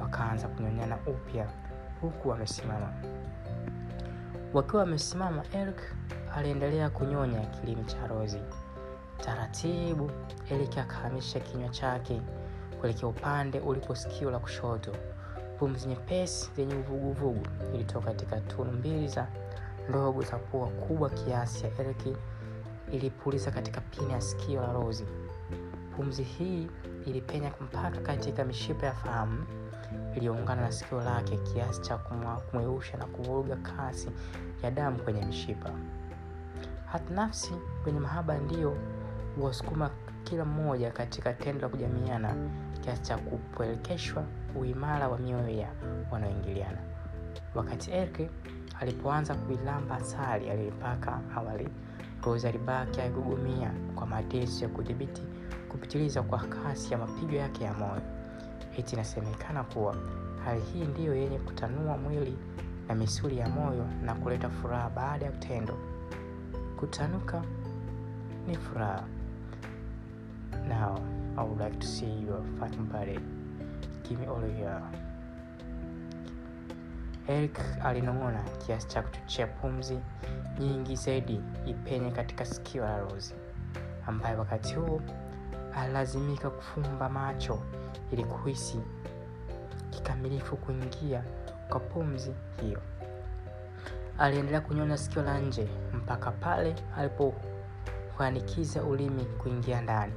wakaanza 0.01 0.49
kunyonyana 0.49 0.97
upya 1.07 1.47
huku 2.03 2.29
wamesimama. 2.29 2.93
Wakiwa 4.55 4.81
wamesimama, 4.83 5.45
Eric 5.55 5.81
aliendelea 6.37 6.91
kunyonya 6.91 7.41
kilimi 7.41 7.85
cha 7.85 8.07
Rozi. 8.07 8.39
Taratibu 9.25 10.11
Eric 10.51 10.79
akahamisha 10.79 11.41
kinywa 11.41 11.69
chake 11.69 12.23
kuelekea 12.81 13.09
upande 13.09 13.61
ulipo 13.61 13.95
sikio 13.95 14.31
la 14.31 14.39
kushoto. 14.39 14.93
Pumzi 15.59 15.89
nyepesi 15.89 16.51
zenye 16.57 16.75
uvuguvugu 16.75 17.47
ilitoka 17.75 18.07
katika 18.07 18.41
tunu 18.41 18.73
mbili 18.73 19.09
za 19.09 19.27
ndogo 19.89 20.23
za 20.23 20.37
pua 20.39 20.67
kubwa 20.69 21.11
kiasi 21.11 21.65
ya 21.65 21.71
Eric 21.81 22.17
ilipuliza 22.93 23.51
katika 23.51 23.81
pini 23.81 24.13
ya 24.13 24.21
sikio 24.21 24.61
la 24.63 24.73
Rozi. 24.73 25.05
Pumzi 25.97 26.23
hii 26.23 26.69
ilipenya 27.07 27.53
mpaka 27.61 28.01
katika 28.01 28.45
mishipa 28.45 28.87
ya 28.87 28.93
fahamu 28.93 29.47
iliyoungana 30.17 30.63
na 30.63 30.73
sikio 30.73 31.01
lake 31.01 31.37
kiasi 31.37 31.81
cha 31.81 31.99
kumweusha 31.99 32.97
na 32.99 33.07
kuvuruga 33.07 33.57
kasi 33.57 34.09
ya 34.63 34.71
damu 34.71 34.99
kwenye 34.99 35.25
mishipa. 35.25 35.71
Hata 36.87 37.15
nafsi 37.15 37.53
kwenye 37.83 38.01
mahaba 38.01 38.39
ndiyo 38.39 38.77
huwasukuma 39.37 39.91
kila 40.25 40.45
mmoja 40.45 40.91
katika 40.91 41.33
tendo 41.33 41.61
la 41.63 41.69
kujamiana 41.69 42.35
kiasi 42.81 43.03
cha 43.03 43.17
kupelekeshwa 43.19 44.25
uimara 44.57 45.09
wa 45.09 45.19
mioyo 45.19 45.49
ya 45.49 45.69
wanaoingiliana. 46.11 46.79
Wakati 47.55 47.91
erke 47.91 48.31
alipoanza 48.81 49.35
kuilamba 49.35 49.97
asali 49.97 50.51
aliyoipaka 50.51 51.21
awali, 51.37 51.69
Rose 52.23 52.49
alibaki 52.49 53.01
akigugumia 53.01 53.71
kwa 53.95 54.07
mateso 54.07 54.65
ya 54.65 54.71
kudhibiti 54.71 55.23
kupitiliza 55.69 56.23
kwa 56.23 56.39
kasi 56.39 56.93
ya 56.93 56.99
mapigo 56.99 57.37
yake 57.37 57.65
ya 57.65 57.75
moyo. 57.75 58.03
Eti 58.79 58.95
inasemekana 58.95 59.65
kuwa 59.65 59.97
hali 60.45 60.61
hii 60.61 60.85
ndiyo 60.85 61.15
yenye 61.15 61.39
kutanua 61.39 61.97
mwili 61.99 62.39
na 62.89 62.95
misuli 62.95 63.39
ya 63.39 63.49
moyo 63.49 63.87
na 64.05 64.15
kuleta 64.15 64.49
furaha 64.51 64.91
baada 64.91 65.27
ya 65.27 65.33
tendo. 65.33 65.79
Kutanuka 66.81 67.43
ni 68.47 68.57
furaha. 68.57 69.05
Now, 70.69 70.99
I 71.37 71.45
would 71.45 71.61
like 71.61 71.77
to 71.79 71.87
see 71.87 72.23
your 72.27 72.43
fucking 72.61 72.85
body. 72.93 73.19
Give 74.09 74.21
me 74.21 74.27
all 74.27 74.45
of 74.45 74.59
your. 74.59 74.83
Eric 77.29 77.59
alinong'ona 77.85 78.43
kiasi 78.67 78.89
cha 78.89 79.03
kuchochea 79.03 79.47
pumzi 79.47 79.99
nyingi 80.59 80.97
zaidi 80.97 81.41
ipenye 81.67 82.11
katika 82.11 82.45
sikio 82.45 82.85
la 82.85 82.99
Rose, 82.99 83.35
ambaye 84.07 84.37
wakati 84.37 84.75
huo 84.75 85.01
alilazimika 85.77 86.51
kufumba 86.51 87.09
macho 87.09 87.59
ili 88.13 88.25
kuhisi 88.25 88.81
kikamilifu 89.91 90.57
kuingia 90.57 91.25
kwa 91.69 91.81
pumzi 91.81 92.35
hiyo. 92.61 92.81
Aliendelea 94.19 94.61
kunyonya 94.61 94.99
sikio 94.99 95.23
la 95.23 95.39
nje 95.39 95.69
mpaka 95.95 96.31
pale 96.31 96.75
alipokuanikiza 96.97 98.83
ulimi 98.83 99.25
kuingia 99.25 99.81
ndani. 99.81 100.13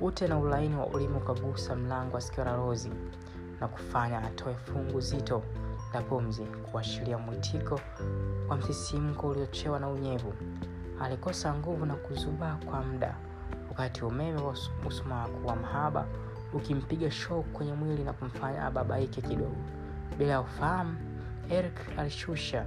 Ute 0.00 0.28
na 0.28 0.38
ulaini 0.38 0.76
wa 0.76 0.86
ulimi 0.86 1.16
ukagusa 1.16 1.76
mlango 1.76 2.14
wa 2.14 2.20
sikio 2.20 2.44
la 2.44 2.56
Rozi 2.56 2.90
na 3.60 3.68
kufanya 3.68 4.22
atoe 4.22 4.54
fungu 4.54 5.00
zito 5.00 5.42
la 5.94 6.00
pumzi, 6.00 6.42
kuashiria 6.42 7.18
mwitiko 7.18 7.80
wa 8.48 8.56
msisimko 8.56 9.28
uliochewa 9.28 9.78
na 9.80 9.88
unyevu. 9.88 10.34
Alikosa 11.00 11.54
nguvu 11.54 11.86
na 11.86 11.94
kuzubaa 11.94 12.56
kwa 12.70 12.82
muda, 12.82 13.16
wakati 13.72 14.04
umeme 14.04 14.40
wa 14.42 14.54
msumaku 14.86 15.46
wa 15.48 15.56
mhaba 15.56 16.06
ukimpiga 16.52 17.10
shock 17.10 17.46
kwenye 17.52 17.72
mwili 17.72 18.04
na 18.04 18.12
kumfanya 18.12 18.64
ababaike 18.66 19.20
kidogo. 19.20 19.56
Bila 20.18 20.40
ufahamu, 20.40 20.96
Eric 21.50 21.74
alishusha 21.98 22.66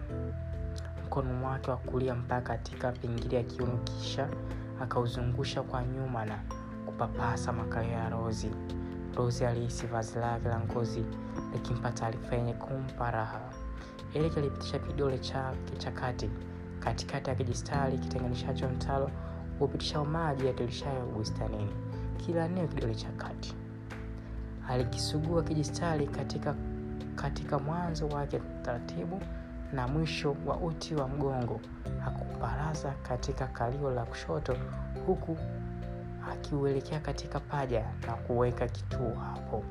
mkono 1.05 1.45
wake 1.45 1.71
wa 1.71 1.77
kulia 1.77 2.15
mpaka 2.15 2.41
katika 2.41 2.91
pingili 2.91 3.35
ya 3.35 3.43
kiuno, 3.43 3.77
kisha 3.77 4.27
akauzungusha 4.81 5.62
kwa 5.63 5.83
nyuma 5.83 6.25
na 6.25 6.39
kupapasa 6.85 7.53
makayo 7.53 7.91
ya 7.91 8.09
Rozi. 8.09 8.51
Rozi 9.17 9.45
alihisi 9.45 9.88
vazi 9.88 10.19
lake 10.19 10.47
la 10.47 10.59
ngozi 10.59 11.05
likimpa 11.53 11.91
taarifa 11.91 12.35
yenye 12.35 12.53
kumpa 12.53 13.12
raha. 13.12 13.41
Eric 14.13 14.38
alipitisha 14.38 14.79
kidole 14.79 15.17
chake 15.19 15.75
cha 15.77 15.91
kati 15.91 16.29
katikati 16.79 17.29
ya 17.29 17.35
kijistari 17.35 17.97
kitenganishacho 17.97 18.69
mtalo 18.69 19.12
upitishao 19.59 20.05
maji 20.05 20.45
yatirishayo 20.47 21.05
bustanini, 21.05 21.74
kila 22.25 22.47
neo 22.47 22.67
kidole 22.67 22.95
cha 22.95 23.09
kati. 23.09 23.55
Alikisugua 24.69 25.43
kijistari 25.43 26.07
katika, 26.07 26.55
katika 27.15 27.59
mwanzo 27.59 28.07
wake 28.07 28.41
taratibu 28.62 29.21
na 29.74 29.88
mwisho 29.88 30.35
wa 30.45 30.57
uti 30.57 30.95
wa 30.95 31.07
mgongo, 31.07 31.59
akuparaza 32.07 32.91
katika 32.91 33.47
kalio 33.47 33.91
la 33.91 34.05
kushoto 34.05 34.57
huku 35.07 35.38
akiuelekea 36.31 37.00
katika 37.00 37.39
paja 37.39 37.85
na 38.07 38.13
kuweka 38.13 38.67
kituo 38.67 39.13
hapo. 39.13 39.63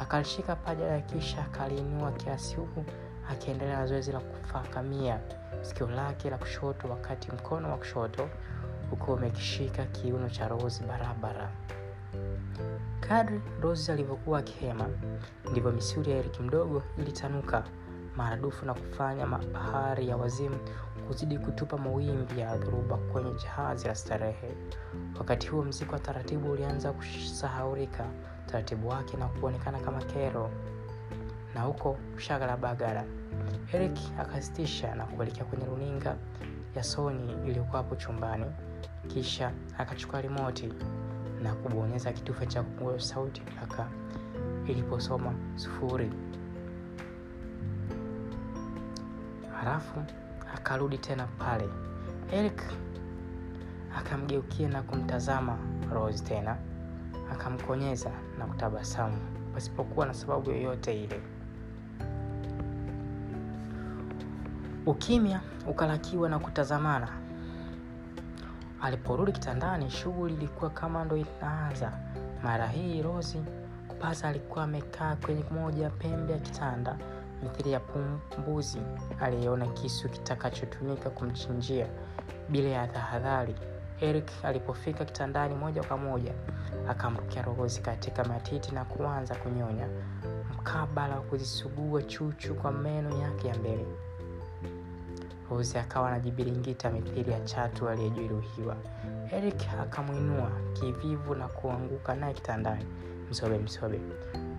Akalishika 0.00 0.56
paja 0.56 0.86
la 0.86 1.00
kisha 1.00 1.42
akaliinua 1.44 2.12
kiasi, 2.12 2.56
huku 2.56 2.84
akiendelea 3.30 3.78
na 3.78 3.86
zoezi 3.86 4.12
la 4.12 4.20
kufakamia 4.20 5.20
sikio 5.62 5.90
lake 5.90 6.30
la 6.30 6.38
kushoto, 6.38 6.88
wakati 6.88 7.32
mkono 7.32 7.70
wa 7.70 7.76
kushoto 7.76 8.28
ukiwa 8.92 9.16
umekishika 9.16 9.84
kiuno 9.84 10.30
cha 10.30 10.48
Rose 10.48 10.84
barabara. 10.84 11.50
Kadri 13.00 13.40
Rose 13.62 13.92
alivyokuwa 13.92 14.38
akihema, 14.38 14.88
ndivyo 15.50 15.72
misuli 15.72 16.10
ya 16.10 16.16
Eric 16.16 16.40
mdogo 16.40 16.82
ilitanuka 16.98 17.64
maradufu 18.16 18.66
na 18.66 18.74
kufanya 18.74 19.26
bahari 19.26 20.08
ya 20.08 20.16
wazimu 20.16 20.56
kuzidi 21.06 21.38
kutupa 21.38 21.78
mawimbi 21.78 22.40
ya 22.40 22.56
dhuruba 22.56 22.96
kwenye 22.96 23.32
jahazi 23.34 23.86
la 23.88 23.94
starehe. 23.94 24.54
Wakati 25.18 25.48
huo 25.48 25.62
mziki 25.62 25.92
wa 25.92 25.98
taratibu 26.00 26.50
ulianza 26.52 26.92
kusahaurika 26.92 28.04
taratibu 28.46 28.88
wake 28.88 29.16
na 29.16 29.26
kuonekana 29.28 29.78
kama 29.78 29.98
kero, 29.98 30.50
na 31.54 31.60
huko 31.60 31.96
shagala 32.16 32.56
bagara. 32.56 33.04
Eric 33.72 33.98
akasitisha 34.20 34.94
na 34.94 35.04
kuelekea 35.04 35.44
kwenye 35.44 35.64
runinga 35.64 36.16
ya 36.76 36.82
Sony 36.82 37.32
iliyokuwa 37.46 37.82
hapo 37.82 37.96
chumbani, 37.96 38.44
kisha 39.08 39.52
akachukua 39.78 40.20
rimoti 40.20 40.72
na 41.42 41.54
kubonyeza 41.54 42.12
kitufe 42.12 42.46
cha 42.46 42.62
kupunguza 42.62 43.00
sauti 43.00 43.40
mpaka 43.56 43.88
iliposoma 44.66 45.34
sufuri. 45.54 46.10
Halafu 49.60 50.02
akarudi 50.54 50.98
tena 50.98 51.26
pale. 51.26 51.68
Eric 52.32 52.62
akamgeukia 53.96 54.68
na 54.68 54.82
kumtazama 54.82 55.58
Rose 55.92 56.24
tena, 56.24 56.56
akamkonyeza 57.32 58.10
na 58.38 58.46
kutabasamu 58.46 59.16
pasipokuwa 59.54 60.06
na 60.06 60.14
sababu 60.14 60.50
yoyote 60.50 61.04
ile. 61.04 61.20
Ukimya 64.86 65.40
ukalakiwa 65.66 66.28
na 66.28 66.38
kutazamana. 66.38 67.08
Aliporudi 68.82 69.32
kitandani, 69.32 69.90
shughuli 69.90 70.34
ilikuwa 70.34 70.70
kama 70.70 71.04
ndo 71.04 71.16
inaanza. 71.16 71.92
Mara 72.42 72.66
hii 72.66 73.02
Rosi 73.02 73.42
kupasa 73.88 74.28
alikuwa 74.28 74.64
amekaa 74.64 75.16
kwenye 75.16 75.44
moja 75.50 75.90
pembe 75.90 76.32
ya 76.32 76.38
kitanda 76.38 76.98
mithili 77.42 77.72
ya 77.72 77.80
pumbuzi 77.80 78.78
aliyeona 79.20 79.66
kisu 79.66 80.08
kitakachotumika 80.08 81.10
kumchinjia 81.10 81.86
bila 82.48 82.68
ya 82.68 82.86
tahadhari. 82.88 83.54
Eric 84.00 84.30
alipofika 84.42 85.04
kitandani, 85.04 85.54
moja 85.54 85.82
kwa 85.82 85.96
moja 85.98 86.32
akamrukia 86.88 87.42
Rosi 87.42 87.82
katika 87.82 88.24
matiti 88.24 88.74
na 88.74 88.84
kuanza 88.84 89.34
kunyonya 89.34 89.88
mkabala 90.58 91.14
wa 91.14 91.20
kuzisugua 91.22 92.02
chuchu 92.02 92.54
kwa 92.54 92.72
meno 92.72 93.18
yake 93.18 93.48
ya 93.48 93.54
mbele. 93.54 93.86
Rosi 95.50 95.78
akawa 95.78 96.08
anajibiringita 96.08 96.90
mithili 96.90 97.30
ya 97.32 97.40
chatu 97.40 97.88
aliyejeruhiwa. 97.88 98.76
Eric 99.32 99.62
akamwinua 99.82 100.50
kivivu 100.72 101.34
na 101.34 101.48
kuanguka 101.48 102.14
naye 102.14 102.34
kitandani 102.34 102.84
msobe 103.30 103.58
msobe, 103.58 104.00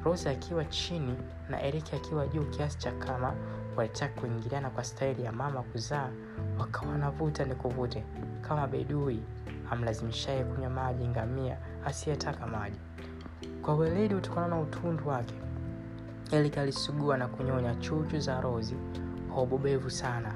Rose 0.06 0.30
akiwa 0.30 0.66
chini 0.66 1.18
na 1.50 1.62
Eric 1.64 1.94
akiwa 1.94 2.28
juu 2.28 2.44
kiasi 2.44 2.78
cha 2.78 2.92
kama 2.92 3.34
walitaka 3.76 4.22
kuingiliana 4.22 4.70
kwa 4.70 4.84
staili 4.84 5.24
ya 5.24 5.32
mama 5.32 5.62
kuzaa, 5.64 6.10
wakawa 6.60 6.92
wanavuta 6.92 7.46
ni 7.46 7.56
kuvute 7.56 8.04
kama 8.42 8.68
bedui 8.68 9.24
amlazimishaye 9.72 10.44
kunywa 10.44 10.70
maji 10.70 11.08
ngamia 11.08 11.58
asiyetaka 11.86 12.48
maji. 12.48 12.80
Kwa 13.62 13.76
weledi 13.76 14.16
utokana 14.16 14.48
na 14.48 14.60
utundu 14.60 15.08
wake, 15.08 15.34
Eric 16.32 16.58
alisugua 16.58 17.18
na 17.18 17.28
kunyonya 17.28 17.76
chuchu 17.76 18.20
za 18.20 18.42
Rose 18.42 18.76
kwa 19.34 19.44
ubobevu 19.44 19.90
sana. 19.90 20.36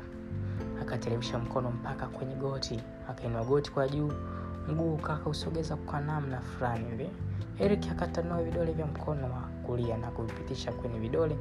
Akateremsha 0.81 1.39
mkono 1.39 1.71
mpaka 1.71 2.07
kwenye 2.07 2.35
goti, 2.35 2.81
akainua 3.09 3.43
goti 3.43 3.71
kwa 3.71 3.87
juu, 3.87 4.11
mguu 4.67 4.97
kakausogeza 4.97 5.75
kwa 5.75 5.99
namna 6.01 6.41
fulani 6.41 6.85
hivi. 6.89 7.09
Eric 7.59 7.91
akatanua 7.91 8.43
vidole 8.43 8.71
vya 8.73 8.85
mkono 8.85 9.23
wa 9.23 9.41
kulia 9.65 9.97
na 9.97 10.11
kuvipitisha 10.11 10.71
kwenye 10.71 10.99
vidole 10.99 11.37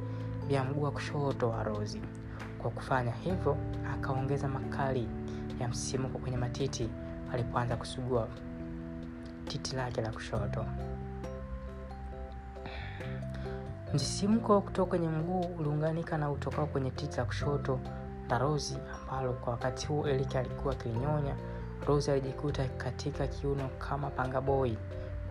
vya 0.47 0.63
mguu 0.63 0.81
wa 0.81 0.91
kushoto 0.91 1.49
wa 1.49 1.63
Rozi. 1.63 2.01
Kwa 2.61 2.71
kufanya 2.71 3.11
hivyo, 3.11 3.57
akaongeza 3.93 4.47
makali 4.47 5.07
ya 5.59 5.67
msimuko 5.67 6.19
kwenye 6.19 6.37
matiti 6.37 6.89
alipoanza 7.33 7.75
kusugua 7.77 8.27
titi 9.47 9.75
lake 9.75 10.01
la 10.01 10.11
kushoto. 10.11 10.65
Msisimko 13.93 14.61
kutoka 14.61 14.89
kwenye 14.89 15.09
mguu 15.09 15.39
uliunganika 15.59 16.17
na 16.17 16.31
utokao 16.31 16.65
kwenye 16.65 16.91
titi 16.91 17.17
la 17.17 17.25
kushoto 17.25 17.79
la 18.29 18.37
Rozi 18.37 18.77
ambalo 19.01 19.33
kwa 19.33 19.53
wakati 19.53 19.87
huo 19.87 20.07
Eric 20.07 20.35
alikuwa 20.35 20.73
akilinyonya. 20.73 21.35
rosi 21.87 22.11
alijikuta 22.11 22.65
katika 22.67 23.27
kiuno 23.27 23.69
kama 23.77 24.09
pangaboi, 24.09 24.77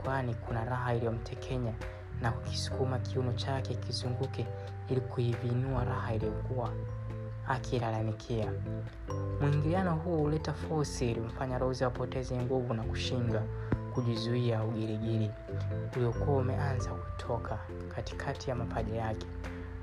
kwani 0.04 0.34
kuna 0.34 0.64
raha 0.64 0.94
iliyomtekenya 0.94 1.72
na 2.20 2.32
kukisukuma 2.32 2.98
kiuno 2.98 3.32
chake 3.32 3.74
kizunguke 3.74 4.46
ili 4.88 5.00
kuivinua 5.00 5.84
raha 5.84 6.14
iliyokuwa 6.14 6.70
akilalamikia. 7.48 8.52
Mwingiliano 9.40 9.94
huu 9.96 10.16
huleta 10.18 10.52
fosi 10.52 11.10
ilimfanya 11.10 11.58
Rose 11.58 11.84
apoteze 11.84 12.36
nguvu 12.36 12.74
na 12.74 12.82
kushindwa 12.82 13.42
kujizuia 13.94 14.64
ugirigiri 14.64 15.30
uliokuwa 15.96 16.36
umeanza 16.36 16.90
kutoka 16.90 17.58
katikati 17.94 18.50
ya 18.50 18.56
mapaja 18.56 18.94
yake. 18.94 19.26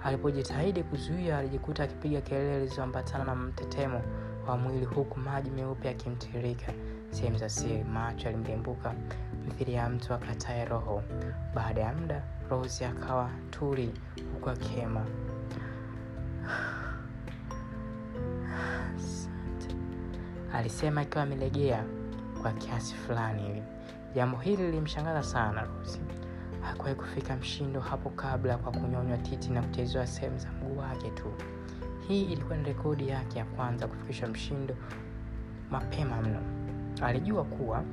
Alipojitahidi 0.03 0.83
kuzuia, 0.83 1.37
alijikuta 1.37 1.83
akipiga 1.83 2.21
kelele 2.21 2.59
zilizoambatana 2.59 3.23
na 3.23 3.35
mtetemo 3.35 4.01
wa 4.47 4.57
mwili, 4.57 4.85
huku 4.85 5.19
maji 5.19 5.49
meupe 5.49 5.87
yakimtiririka 5.87 6.73
sehemu 7.11 7.37
za 7.37 7.49
siri. 7.49 7.83
Macho 7.83 8.25
yalimgembuka 8.27 8.93
mithili 9.45 9.73
ya 9.73 9.89
mtu 9.89 10.13
akataye 10.13 10.65
roho. 10.65 11.03
Baada 11.55 11.81
ya 11.81 11.93
muda, 11.93 12.23
Rose 12.49 12.85
akawa 12.85 13.29
tuli 13.49 13.93
huku 14.33 14.49
akihema. 14.49 15.05
Alisema 20.53 21.01
akiwa 21.01 21.23
amelegea 21.23 21.83
kwa 22.41 22.51
kiasi 22.51 22.95
fulani 22.95 23.41
hivi. 23.43 23.63
Jambo 24.15 24.37
hili 24.37 24.63
lilimshangaza 24.63 25.23
sana 25.23 25.61
Rose. 25.63 25.99
Hakuwahi 26.61 26.95
kufika 26.95 27.35
mshindo 27.35 27.79
hapo 27.79 28.09
kabla 28.09 28.57
kwa 28.57 28.71
kunyonywa 28.71 29.17
titi 29.17 29.49
na 29.49 29.61
kuchezewa 29.61 30.07
sehemu 30.07 30.37
za 30.37 30.51
mguu 30.51 30.77
wake 30.79 31.09
tu. 31.09 31.33
Hii 32.07 32.21
ilikuwa 32.23 32.57
ni 32.57 32.63
rekodi 32.63 33.09
yake 33.09 33.39
ya 33.39 33.45
kwanza 33.45 33.87
kufikisha 33.87 34.27
mshindo 34.27 34.75
mapema 35.71 36.21
mno. 36.21 36.39
Alijua 37.01 37.43
kuwa 37.43 37.83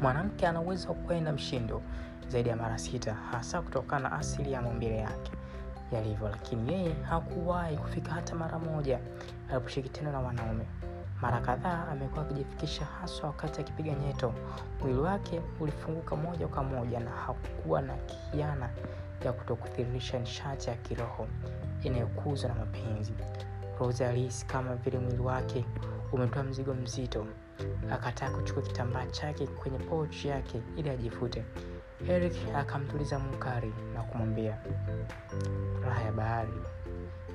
mwanamke 0.00 0.46
ana 0.46 0.60
uwezo 0.60 0.88
wa 0.88 0.94
kwenda 0.94 1.32
mshindo 1.32 1.82
zaidi 2.28 2.48
ya 2.48 2.56
mara 2.56 2.78
sita, 2.78 3.14
hasa 3.14 3.62
kutokana 3.62 4.08
na 4.08 4.16
asili 4.18 4.52
ya 4.52 4.62
maumbile 4.62 4.96
yake 4.96 5.32
yalivyo, 5.92 6.28
lakini 6.28 6.72
yeye 6.72 6.94
hakuwahi 7.02 7.76
kufika 7.76 8.12
hata 8.12 8.34
mara 8.34 8.58
moja 8.58 8.98
aliposhiriki 9.50 9.88
tendo 9.94 10.12
na 10.12 10.20
wanaume. 10.20 10.64
Mara 11.22 11.40
kadhaa 11.40 11.86
amekuwa 11.90 12.24
akijifikisha, 12.24 12.84
haswa 12.84 13.26
wakati 13.28 13.60
akipiga 13.60 13.94
nyeto. 13.94 14.32
Mwili 14.80 14.98
wake 14.98 15.40
ulifunguka 15.60 16.16
moja 16.16 16.48
kwa 16.48 16.64
moja 16.64 17.00
na 17.00 17.10
hakuwa 17.10 17.82
na 17.82 17.94
kiana 17.96 18.70
ya 19.24 19.32
kutokuthirisha 19.32 20.18
nishati 20.18 20.70
ya 20.70 20.76
kiroho 20.76 21.26
inayokuzwa 21.82 22.48
na 22.48 22.54
mapenzi. 22.54 23.12
Rose 23.80 24.06
alihisi 24.06 24.46
kama 24.46 24.74
vile 24.76 24.98
mwili 24.98 25.18
wake 25.22 25.64
umetoa 26.12 26.42
mzigo 26.42 26.74
mzito. 26.74 27.26
Akataka 27.92 28.36
kuchukua 28.36 28.62
kitambaa 28.62 29.06
chake 29.06 29.46
kwenye 29.46 29.78
pochi 29.78 30.28
yake 30.28 30.62
ili 30.76 30.90
ajifute. 30.90 31.44
Eric 32.08 32.32
akamtuliza 32.56 33.18
Mukari 33.18 33.72
na 33.94 34.02
kumwambia, 34.02 34.58
raha 35.84 36.02
ya 36.02 36.12
bahari 36.12 36.52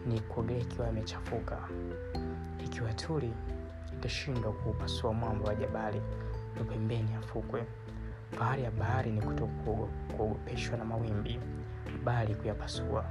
ni 0.05 0.19
kuogelea 0.19 0.61
ikiwa 0.61 0.89
imechafuka. 0.89 1.57
Ikiwa 2.65 2.93
tuli 2.93 3.33
itashindwa 4.01 4.51
kuupasua 4.51 5.13
mwamba 5.13 5.45
wa 5.49 5.55
jabali 5.55 6.01
na 6.57 6.63
pembeni 6.63 7.11
ya 7.11 7.21
fukwe. 7.21 7.63
Fahari 8.31 8.63
ya 8.63 8.71
bahari 8.71 9.11
ni 9.11 9.21
kutokuogopeshwa 9.21 10.77
na 10.77 10.85
mawimbi, 10.85 11.39
bali 12.03 12.35
kuyapasua. 12.35 13.05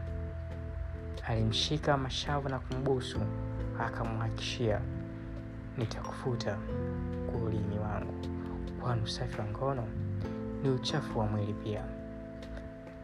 Alimshika 1.28 1.96
mashavu 1.96 2.48
na 2.48 2.58
kumbusu, 2.58 3.18
akamhakishia, 3.80 4.80
nitakufuta 5.78 6.58
kwa 7.30 7.40
ulimi 7.40 7.78
wangu, 7.78 8.14
kwani 8.80 9.02
usafi 9.02 9.40
wa 9.40 9.46
ngono 9.46 9.84
ni 10.62 10.68
uchafu 10.70 11.18
wa 11.18 11.26
mwili 11.26 11.52
pia. 11.54 11.84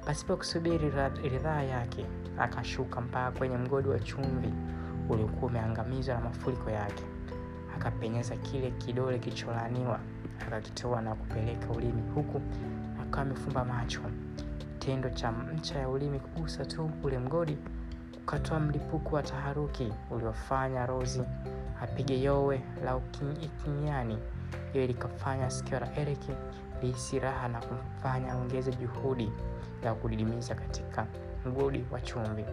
Pasipo 0.07 0.37
kusubiri 0.37 0.92
ridhaa 1.22 1.62
yake, 1.62 2.07
akashuka 2.38 3.01
mpaka 3.01 3.38
kwenye 3.38 3.57
mgodi 3.57 3.88
wa 3.88 3.99
chumvi 3.99 4.53
uliokuwa 5.09 5.51
umeangamizwa 5.51 6.14
na 6.14 6.20
mafuriko 6.20 6.70
yake. 6.70 7.05
Akapenyeza 7.76 8.36
kile 8.36 8.70
kidole 8.70 9.18
kilicholaaniwa, 9.18 10.00
akakitoa 10.46 11.00
na 11.02 11.14
kupeleka 11.14 11.68
ulimi, 11.70 12.02
huku 12.14 12.40
akawa 13.02 13.22
amefumba 13.26 13.64
macho. 13.64 14.00
Tendo 14.78 15.10
cha 15.10 15.32
mcha 15.32 15.78
ya 15.78 15.88
ulimi 15.88 16.20
kugusa 16.20 16.64
tu 16.64 16.90
ule 17.02 17.18
mgodi 17.18 17.58
ukatoa 18.22 18.60
mlipuko 18.60 19.16
wa 19.16 19.22
taharuki 19.22 19.92
uliofanya 20.10 20.86
Rozi 20.86 21.22
apige 21.82 22.20
yowe 22.22 22.60
la 22.84 22.96
ukinyani 22.96 24.18
Hiyo 24.72 24.86
likafanya 24.86 25.50
sikio 25.50 25.80
la 25.80 25.96
Eric 25.96 26.18
lihisi 26.82 27.18
raha 27.18 27.48
na 27.48 27.60
kumfanya 27.60 28.32
aongeze 28.32 28.72
juhudi 28.72 29.32
ya 29.84 29.94
kudidimiza 29.94 30.54
katika 30.54 31.06
mgodi 31.46 31.84
wa 31.90 32.00
chumvi. 32.00 32.44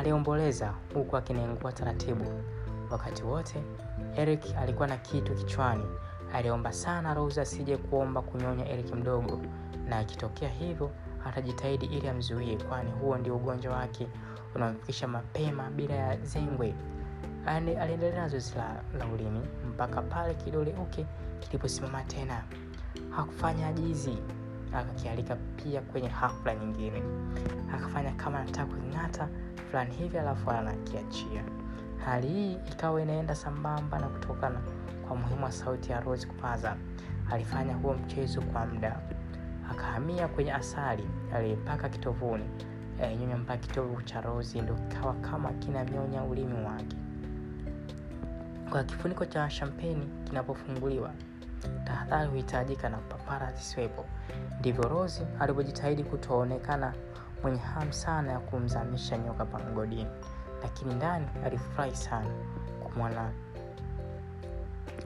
Aliomboleza 0.00 0.74
huku 0.94 1.16
akinengua 1.16 1.72
taratibu. 1.72 2.24
Wakati 2.90 3.22
wote 3.22 3.62
Eric 4.16 4.40
alikuwa 4.58 4.88
na 4.88 4.96
kitu 4.96 5.34
kichwani 5.34 5.84
aliomba 6.34 6.72
sana 6.72 7.14
Rose 7.14 7.40
asije 7.40 7.76
kuomba 7.76 8.22
kunyonya 8.22 8.68
Eric 8.68 8.94
mdogo, 8.94 9.40
na 9.88 9.98
akitokea 9.98 10.48
hivyo 10.48 10.90
atajitahidi 11.26 11.86
ili 11.86 12.08
amzuie, 12.08 12.56
kwani 12.56 12.90
huo 12.90 13.18
ndio 13.18 13.36
ugonjwa 13.36 13.76
wake 13.76 14.08
unamfikisha 14.54 15.08
mapema 15.08 15.70
bila 15.70 15.94
ya 15.94 16.16
zengwe. 16.20 16.74
Aliendelea 17.46 18.20
na 18.20 18.28
zoezi 18.28 18.54
la, 18.56 18.82
la 18.98 19.06
ulimi 19.14 19.40
mpaka 19.68 20.02
pale 20.02 20.34
kidole 20.34 20.74
uke 20.82 21.06
kiliposimama 21.40 22.02
tena. 22.02 22.42
Hakufanya 23.10 23.66
ajizi, 23.68 24.18
akakialika 24.74 25.36
pia 25.36 25.80
kwenye 25.80 26.08
hafla 26.08 26.54
nyingine. 26.54 27.02
Akafanya 27.74 28.12
kama 28.12 28.38
anataka 28.40 28.66
kung'ata 28.74 29.28
fulani 29.70 29.94
hivi, 29.94 30.18
alafu 30.18 30.50
anakiachia. 30.50 31.44
Hali 32.04 32.28
hii 32.28 32.52
ikawa 32.72 33.02
inaenda 33.02 33.34
sambamba 33.34 33.98
na 33.98 34.06
kutokana 34.08 34.60
kwa 35.08 35.16
muhimu 35.16 35.44
wa 35.44 35.52
sauti 35.52 35.92
ya 35.92 36.00
Rose 36.00 36.26
kupaza. 36.26 36.76
Alifanya 37.30 37.74
huo 37.74 37.94
mchezo 37.94 38.40
kwa 38.42 38.66
muda, 38.66 39.00
akahamia 39.70 40.28
kwenye 40.28 40.52
asali 40.52 41.04
aliyepaka 41.34 41.88
kitovuni, 41.88 42.44
alinyonya 43.02 43.36
mpaka 43.36 43.58
kitovu 43.58 44.02
cha 44.02 44.20
rosi 44.20 44.60
ndo 44.60 44.74
kikawa 44.74 45.14
kama 45.14 45.52
kinamyonya 45.52 46.22
ulimi 46.24 46.54
wake. 46.64 46.96
Kwa 48.70 48.84
kifuniko 48.84 49.24
cha 49.24 49.50
shampeni 49.50 50.08
kinapofunguliwa, 50.24 51.10
tahadhari 51.84 52.28
huhitajika 52.30 52.88
na 52.88 52.96
papara 52.96 53.52
zisiwepo. 53.52 54.04
Ndivyo 54.58 54.82
rosi 54.84 55.22
alivyojitahidi 55.40 56.04
kutoonekana 56.04 56.94
mwenye 57.42 57.58
hamu 57.58 57.92
sana 57.92 58.32
ya 58.32 58.38
kumzamisha 58.38 59.18
nyoka 59.18 59.44
pangodini, 59.44 60.06
lakini 60.62 60.94
ndani 60.94 61.26
alifurahi 61.44 61.96
sana 61.96 62.30
kumwona 62.84 63.30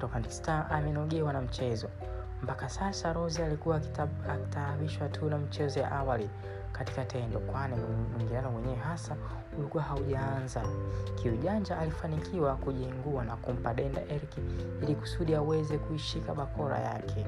Romantic 0.01 0.33
Star 0.33 0.67
amenogewa 0.71 1.33
na 1.33 1.41
mchezo. 1.41 1.89
Mpaka 2.45 2.69
sasa 2.69 3.13
Rose 3.13 3.45
alikuwa 3.45 3.77
akitaabishwa 4.29 5.09
tu 5.09 5.31
na 5.31 5.39
mchezo 5.39 5.81
ya 5.81 5.93
awali 5.93 6.31
katika 6.73 7.05
tendo, 7.05 7.39
kwani 7.41 7.75
mwingiliano 8.17 8.51
mwenyewe 8.51 8.75
hasa 8.77 9.17
ulikuwa 9.59 9.83
haujaanza. 9.83 10.63
Kiujanja 11.15 11.79
alifanikiwa 11.79 12.57
kujiingua 12.57 13.25
na 13.25 13.37
kumpa 13.37 13.75
denda 13.75 14.03
Eriki 14.09 14.41
ili 14.83 14.95
kusudi 14.95 15.35
aweze 15.35 15.79
kuishika 15.79 16.35
bakora 16.35 16.79
yake. 16.79 17.27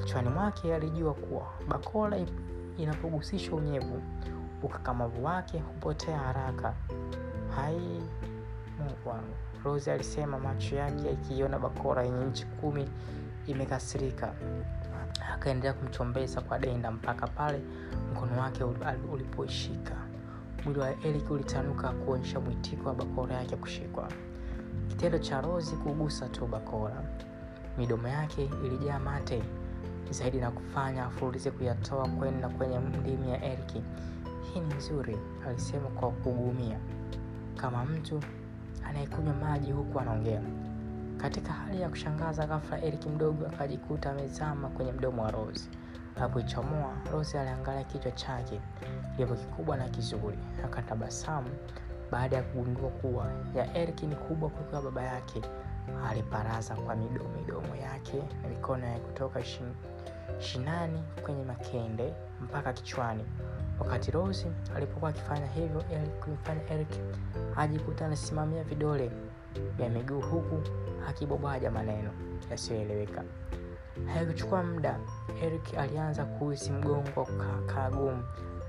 Kichwani 0.00 0.28
mwake 0.28 0.74
alijua 0.74 1.14
kuwa 1.14 1.46
bakora 1.68 2.18
inapogusishwa 2.76 3.58
unyevu, 3.58 4.02
ukakamavu 4.62 5.24
wake 5.24 5.58
hupotea 5.58 6.18
haraka. 6.18 6.74
Hai, 7.56 8.00
Mungu 8.78 9.08
wangu, 9.08 9.34
Rose 9.64 9.92
alisema, 9.92 10.38
macho 10.38 10.76
yake 10.76 11.06
yakiiona 11.08 11.58
bakora 11.58 12.02
yenye 12.02 12.24
nchi 12.24 12.46
kumi 12.46 12.88
imekasirika. 13.50 14.32
Akaendelea 15.34 15.72
kumchombeza 15.72 16.40
kwa 16.40 16.58
denda 16.58 16.90
mpaka 16.90 17.26
pale 17.26 17.60
mkono 18.12 18.40
wake 18.40 18.64
ulipoishika. 19.12 19.94
Mwili 20.64 20.80
wa 20.80 20.90
Eric 21.04 21.30
ulitanuka 21.30 21.88
kuonyesha 21.92 22.40
mwitiko 22.40 22.88
wa 22.88 22.94
bakora 22.94 23.34
yake 23.36 23.56
kushikwa. 23.56 24.08
Kitendo 24.88 25.18
cha 25.18 25.40
rozi 25.40 25.76
kugusa 25.76 26.28
tu 26.28 26.46
bakora, 26.46 27.02
midomo 27.78 28.08
yake 28.08 28.50
ilijaa 28.66 28.98
mate 28.98 29.42
zaidi 30.10 30.38
na 30.38 30.50
kufanya 30.50 31.04
afurulize 31.06 31.50
kuyatoa 31.50 32.08
kwenda 32.08 32.48
kwenye 32.48 32.78
ndimi 32.78 33.30
ya 33.30 33.44
Eric. 33.44 33.72
Hii 34.54 34.60
ni 34.60 34.74
nzuri, 34.74 35.16
alisema 35.48 35.88
kwa 35.88 36.10
kugumia, 36.10 36.78
kama 37.56 37.84
mtu 37.84 38.20
anayekunywa 38.84 39.34
maji 39.34 39.72
huku 39.72 40.00
anaongea. 40.00 40.42
Katika 41.18 41.52
hali 41.52 41.80
ya 41.80 41.88
kushangaza, 41.88 42.46
ghafla 42.46 42.82
Eric 42.84 43.06
mdogo 43.06 43.46
akajikuta 43.46 44.10
amezama 44.10 44.68
kwenye 44.68 44.92
mdomo 44.92 45.22
wa 45.22 45.30
Rose. 45.30 45.70
Alipoichomoa, 46.20 46.92
Rose 47.12 47.40
aliangalia 47.40 47.84
kichwa 47.84 48.10
chake 48.12 48.60
kilivyo 49.16 49.36
kikubwa 49.36 49.76
na 49.76 49.88
kizuri, 49.88 50.38
akatabasamu 50.64 51.48
baada 52.10 52.36
ya 52.36 52.42
kugundua 52.42 52.90
kuwa 52.90 53.26
ya 53.54 53.76
Eric 53.76 54.02
ni 54.02 54.14
kubwa 54.16 54.50
kuliko 54.50 54.76
ya 54.76 54.82
baba 54.82 55.02
yake. 55.02 55.42
Aliparaza 56.10 56.74
kwa 56.74 56.96
midomo 56.96 57.28
midomo 57.40 57.76
yake 57.76 58.16
na 58.42 58.48
mikono 58.48 58.86
yake 58.86 59.00
kutoka 59.00 59.44
shin, 59.44 59.66
shinani 60.38 61.02
kwenye 61.24 61.44
makende 61.44 62.14
mpaka 62.40 62.72
kichwani. 62.72 63.24
Wakati 63.80 64.10
Rose 64.10 64.46
alipokuwa 64.76 65.10
akifanya 65.10 65.46
hivyo, 65.46 65.82
kumfanya 66.24 66.60
Eric 66.70 66.88
ajikuta 67.56 68.06
anasimamia 68.06 68.64
vidole 68.64 69.10
vya 69.76 69.88
miguu 69.88 70.20
huku 70.20 70.60
akibobaja 71.08 71.70
maneno 71.70 72.10
yasiyoeleweka. 72.50 73.24
Haikuchukua 74.14 74.62
muda, 74.62 74.98
Eric 75.42 75.74
alianza 75.78 76.24
kuhisi 76.24 76.70
mgongo 76.72 77.28
gumu 77.92 78.22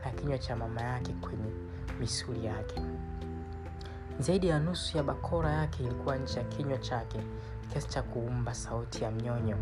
na 0.06 0.12
kinywa 0.12 0.38
cha 0.38 0.56
mama 0.56 0.82
yake 0.82 1.14
kwenye 1.14 1.52
misuli 2.00 2.46
yake. 2.46 2.82
Zaidi 4.20 4.48
ya 4.48 4.60
nusu 4.60 4.98
ya 4.98 5.04
bakora 5.04 5.52
yake 5.52 5.84
ilikuwa 5.84 6.16
nje 6.18 6.40
ya 6.40 6.44
kinywa 6.46 6.78
chake 6.78 7.20
kiasi 7.70 7.88
cha 7.90 8.02
kuumba 8.04 8.54
sauti 8.54 9.04
ya 9.04 9.12
mnyonyo. 9.12 9.58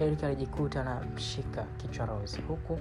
Eric 0.00 0.24
alijikuta 0.24 0.84
na 0.84 1.00
mshika 1.00 1.62
kichwa 1.76 2.06
Rose 2.06 2.42
huku 2.42 2.78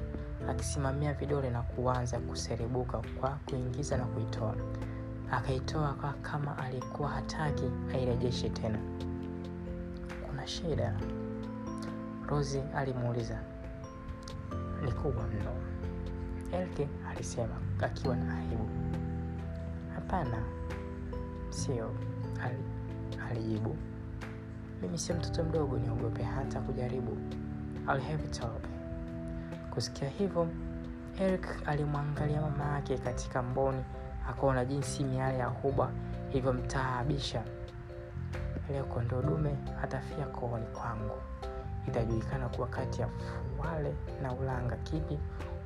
akisimamia 0.49 1.13
vidole 1.13 1.49
na 1.49 1.61
kuanza 1.61 2.19
kuserebuka 2.19 3.01
kwa 3.19 3.29
kuingiza 3.49 3.97
na 3.97 4.05
kuitoa. 4.05 4.55
Akaitoa 5.37 5.93
kwa 5.93 6.13
kama 6.13 6.57
alikuwa 6.57 7.09
hataki 7.09 7.63
airejeshe 7.93 8.49
tena. 8.49 8.79
Kuna 10.27 10.47
shida? 10.47 10.99
rosi 12.27 12.61
alimuuliza. 12.75 13.39
Ni 14.85 14.91
kubwa 14.91 15.23
mno, 15.23 15.51
Elke 16.59 16.87
alisema 17.09 17.55
akiwa 17.81 18.15
na 18.15 18.37
aibu. 18.37 18.69
Hapana, 19.95 20.43
sio, 21.49 21.91
alijibu. 23.29 23.75
Mimi 24.81 24.97
sio 24.97 25.15
mtoto 25.15 25.43
mdogo 25.43 25.77
niogope 25.77 26.23
hata 26.23 26.61
kujaribu. 26.61 27.17
I'll. 27.87 28.49
Kusikia 29.73 30.09
hivyo, 30.09 30.47
Eric 31.19 31.47
alimwangalia 31.65 32.41
mama 32.41 32.65
yake 32.65 32.97
katika 32.97 33.43
mboni, 33.43 33.83
akaona 34.29 34.65
jinsi 34.65 35.03
miale 35.03 35.37
ya 35.37 35.45
huba 35.47 35.91
ilivyomtaabisha. 36.31 37.43
Leo 38.69 38.83
kondoo 38.83 39.21
dume 39.21 39.55
atafia 39.83 40.25
kooni 40.25 40.65
kwangu. 40.65 41.15
Itajulikana 41.87 42.49
kuwa 42.49 42.67
kati 42.67 43.01
ya 43.01 43.07
fuwale 43.07 43.93
na 44.21 44.33
ulanga 44.33 44.75
kipi 44.75 45.19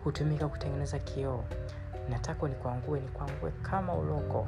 hutumika 0.04 0.48
kutengeneza 0.48 1.00
kioo. 1.00 1.44
Nataka 2.10 2.48
nikwangue, 2.48 3.00
nikwangue 3.00 3.52
kama 3.62 3.94
uloko, 3.94 4.48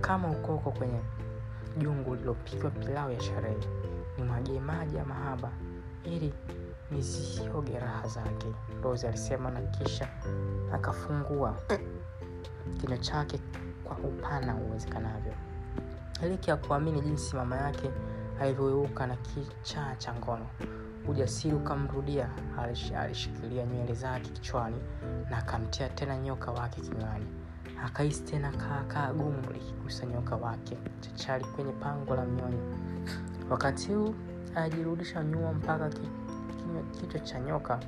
kama 0.00 0.30
ukoko 0.30 0.70
kwenye 0.70 1.00
jungu 1.78 2.14
lilopikwa 2.14 2.70
pilau 2.70 3.12
ya 3.12 3.20
sherehe. 3.20 3.56
Nimwagie 4.18 4.60
maji 4.60 4.96
ya 4.96 5.04
mahaba 5.04 5.50
ili 6.04 6.34
nizioge 6.90 7.78
raha 7.78 8.08
zake, 8.08 8.46
Rose 8.82 9.08
alisema, 9.08 9.50
na 9.50 9.60
kisha 9.60 10.08
akafungua 10.72 11.56
kinywa 12.80 12.98
chake 12.98 13.40
kwa 13.84 13.96
upana 13.98 14.54
uwezekanavyo. 14.56 15.32
Eliki 16.22 16.50
hakuamini 16.50 17.00
jinsi 17.00 17.36
mama 17.36 17.56
yake 17.56 17.90
alivyoeuka 18.40 19.06
na 19.06 19.16
kichaa 19.16 19.94
cha 19.96 20.14
ngono. 20.14 20.46
Ujasiri 21.08 21.54
ukamrudia. 21.54 22.28
Alishikilia 22.98 23.66
nywele 23.66 23.94
zake 23.94 24.30
kichwani 24.30 24.76
na 25.30 25.38
akamtia 25.38 25.88
tena 25.88 26.16
nyoka 26.16 26.50
wake 26.50 26.80
kinywani. 26.80 27.26
Akahisi 27.84 28.22
tena 28.22 28.52
kaakaa 28.52 29.12
gumu 29.12 29.42
likigusa 29.52 30.06
nyoka 30.06 30.36
wake 30.36 30.78
chachari 31.00 31.44
kwenye 31.44 31.72
pango 31.72 32.14
la 32.14 32.24
mnyonyo. 32.24 32.58
Wakati 33.50 33.92
huu 33.92 34.14
ajirudisha 34.54 35.24
nyuma 35.24 35.52
mpaka 35.52 35.88
kichwa 36.90 37.20
cha 37.20 37.40
nyoka 37.40 37.78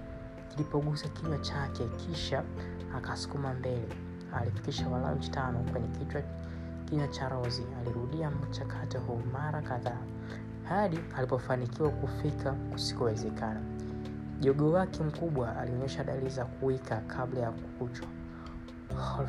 kilipogusa 0.49 1.09
kinywa 1.09 1.39
chake, 1.39 1.85
kisha 1.89 2.43
akasukuma 2.97 3.55
mbele. 3.55 3.89
Alifikisha 4.41 4.89
walanchi 4.89 5.31
tano 5.31 5.59
kwenye 5.73 5.89
kichwa 5.89 6.23
kinywa 6.85 7.09
cha 7.09 7.29
Rozi. 7.29 7.63
Alirudia 7.81 8.31
mchakato 8.31 9.01
huu 9.01 9.21
mara 9.33 9.63
kadhaa 9.63 9.99
hadi 10.69 10.99
alipofanikiwa 11.17 11.91
kufika 11.91 12.53
kusikowezekana. 12.53 13.61
Jogo 14.41 14.73
wake 14.73 15.03
mkubwa 15.03 15.57
alionyesha 15.57 16.05
dalili 16.05 16.31
za 16.31 16.45
kuwika 16.45 16.97
kabla 16.97 17.41
ya 17.41 17.51
kukuchwa. 17.51 18.07
Oh. 18.91 19.27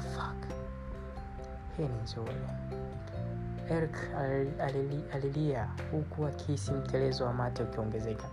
Hii 1.77 1.83
ni 1.83 2.01
nzuri. 2.03 2.35
Eric 3.69 3.95
alilia 5.13 5.67
huku 5.91 6.25
akihisi 6.25 6.71
mtelezo 6.71 7.25
wa 7.25 7.33
mate 7.33 7.63
ukiongezeka. 7.63 8.23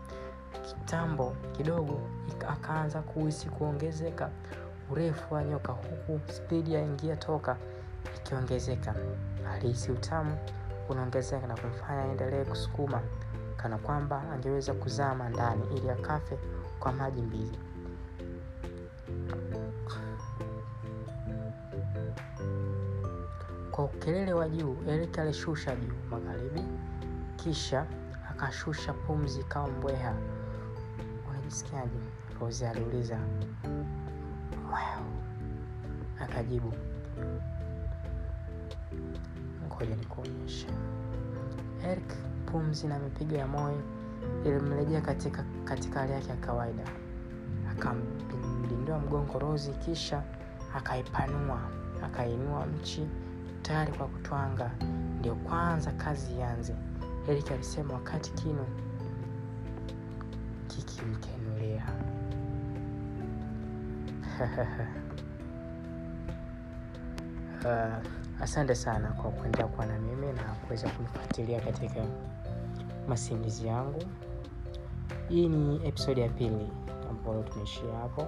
Kitambo 0.69 1.37
kidogo 1.57 2.01
akaanza 2.49 3.03
kuhisi 3.03 3.49
kuongezeka 3.49 4.31
urefu 4.91 5.35
wa 5.35 5.45
nyoka, 5.45 5.73
huku 5.73 6.21
spidi 6.33 6.75
ya 6.75 6.83
ingia 6.83 7.17
toka 7.17 7.57
ikiongezeka. 8.17 8.95
Alihisi 9.53 9.93
utamu 9.93 10.37
kunaongezeka 10.87 11.47
na 11.47 11.57
kumfanya 11.57 12.03
aendelee 12.03 12.45
kusukuma 12.45 13.01
kana 13.57 13.79
kwamba 13.79 14.23
angeweza 14.33 14.75
kuzama 14.75 15.29
ndani 15.29 15.63
ili 15.77 15.91
akafe 15.91 16.39
kwa 16.81 16.93
maji 16.93 17.23
mbili 17.23 17.59
kwa 23.71 23.85
ukelele 23.85 24.33
wa 24.33 24.49
juu 24.49 24.77
erik 24.89 25.19
alishusha 25.19 25.77
juu 25.77 25.93
magharibi 26.11 26.63
kisha 27.37 27.87
akashusha 28.41 28.93
pumzi 28.93 29.45
kama 29.45 29.69
mbweha. 29.69 30.15
Unajisikiaje? 31.31 31.99
Rosi 32.41 32.65
aliuliza. 32.67 33.19
Wow. 34.71 35.05
akajibu. 36.21 36.73
Ngoja 39.67 39.97
nikuonyeshe. 39.97 40.67
Eric 41.85 42.15
pumzi 42.47 42.87
na 42.87 42.99
mipigo 42.99 43.35
ya 43.37 43.47
moyo 43.47 43.83
ilimrejea 44.45 45.01
katika 45.01 45.45
katika 45.65 46.01
hali 46.01 46.13
yake 46.13 46.29
ya 46.29 46.37
kawaida. 46.37 46.85
Akamdindua 47.71 48.99
mgongo 48.99 49.39
rozi 49.39 49.73
kisha 49.73 50.23
akaipanua 50.75 51.61
akainua 52.05 52.67
mchi 52.67 53.09
tayari 53.63 53.93
kwa 53.93 54.07
kutwanga. 54.07 54.71
Ndio 55.19 55.35
kwanza 55.35 55.93
kazi 55.93 56.33
ianze 56.39 56.75
eric 57.29 57.51
alisema 57.53 57.95
wakati 57.95 58.33
kinu 58.33 58.67
kikimkenulia 60.69 61.87
uh, 67.65 68.11
asante 68.45 68.75
sana 68.75 69.09
kwa 69.09 69.31
kuendelea 69.31 69.67
kuwa 69.67 69.87
na 69.87 69.99
mimi 69.99 70.27
na 70.33 70.43
kuweza 70.43 70.89
kunifuatilia 70.91 71.61
katika 71.61 72.05
masimulizi 73.09 73.67
yangu. 73.67 74.03
Hii 75.29 75.49
ni 75.49 75.89
episodi 75.89 76.21
ya 76.21 76.29
pili 76.29 76.69
ambayo 77.11 77.43
tumeishia 77.43 77.95
hapo. 78.03 78.27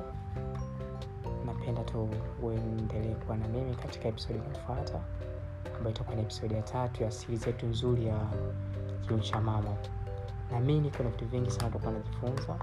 Napenda 1.46 1.85
tu 1.85 2.09
uendelee 2.42 3.14
kuwa 3.14 3.37
na 3.37 3.48
mimi 3.48 3.74
katika 3.74 4.09
episodi 4.09 4.38
inayofuata 4.38 5.00
ambayo 5.76 5.90
itakuwa 5.94 6.16
ni 6.16 6.22
episodi 6.22 6.55
ya 6.55 6.62
tatu 6.62 7.02
ya 7.02 7.11
siri 7.11 7.37
zetu 7.37 7.66
nzuri 7.66 8.07
ya 8.07 8.16
kiuno 9.12 9.22
cha 9.22 9.40
mama. 9.40 9.77
Naamini 10.51 10.90
kuna 10.90 11.09
vitu 11.09 11.27
vingi 11.27 11.51
sana 11.51 11.68
utakuwa 11.68 11.92
unajifunza. 11.92 12.57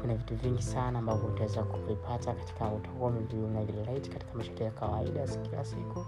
Kuna 0.00 0.14
vitu 0.14 0.36
vingi 0.36 0.62
sana 0.62 0.98
ambavyo 0.98 1.28
utaweza 1.28 1.62
kuvipata 1.62 2.34
katika 2.34 2.68
utakuwa 2.68 3.12
unavilate 3.32 4.10
katika 4.10 4.34
maisha 4.34 4.64
ya 4.64 4.70
kawaida 4.70 5.26
kila 5.26 5.64
siku. 5.64 6.06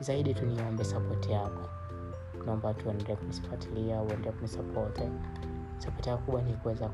Zaidi 0.00 0.34
tu 0.34 0.46
niombe 0.46 0.84
sapoti 0.84 1.32
yako. 1.32 1.68
Naomba 2.46 2.74
tu 2.74 2.88
uendelee 2.88 3.16
kunisifuatilia 3.16 4.02
uendelee 4.02 4.32
kunisapoti 4.32 5.02
sapoti 5.78 6.08
yako 6.08 6.22
kubwa 6.22 6.42
ni 6.42 6.52
kuweza 6.52 6.88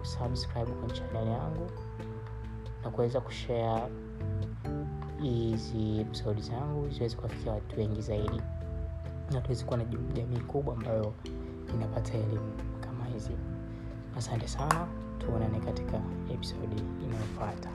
kusubscribe 0.00 0.72
kwenye 0.72 0.94
chaneli 0.94 1.30
yangu 1.30 1.70
na 2.84 2.90
kuweza 2.90 3.20
kushare 3.20 3.82
hizi 5.22 6.00
episodi 6.00 6.40
zangu 6.40 6.90
ziwezi 6.90 7.16
kuwafikia 7.16 7.52
watu 7.52 7.80
wengi 7.80 8.02
zaidi 8.02 8.40
na 9.30 9.40
tuwezi 9.40 9.64
kuwa 9.64 9.78
na 9.78 9.84
jamii 9.84 10.40
kubwa 10.40 10.74
ambayo 10.74 11.14
inapata 11.74 12.12
elimu 12.14 12.52
kama 12.80 13.04
hizi. 13.04 13.30
Asante 14.18 14.48
sana 14.48 14.86
tuonane 15.18 15.60
katika 15.60 16.00
episodi 16.32 16.82
inayofuata 17.04 17.70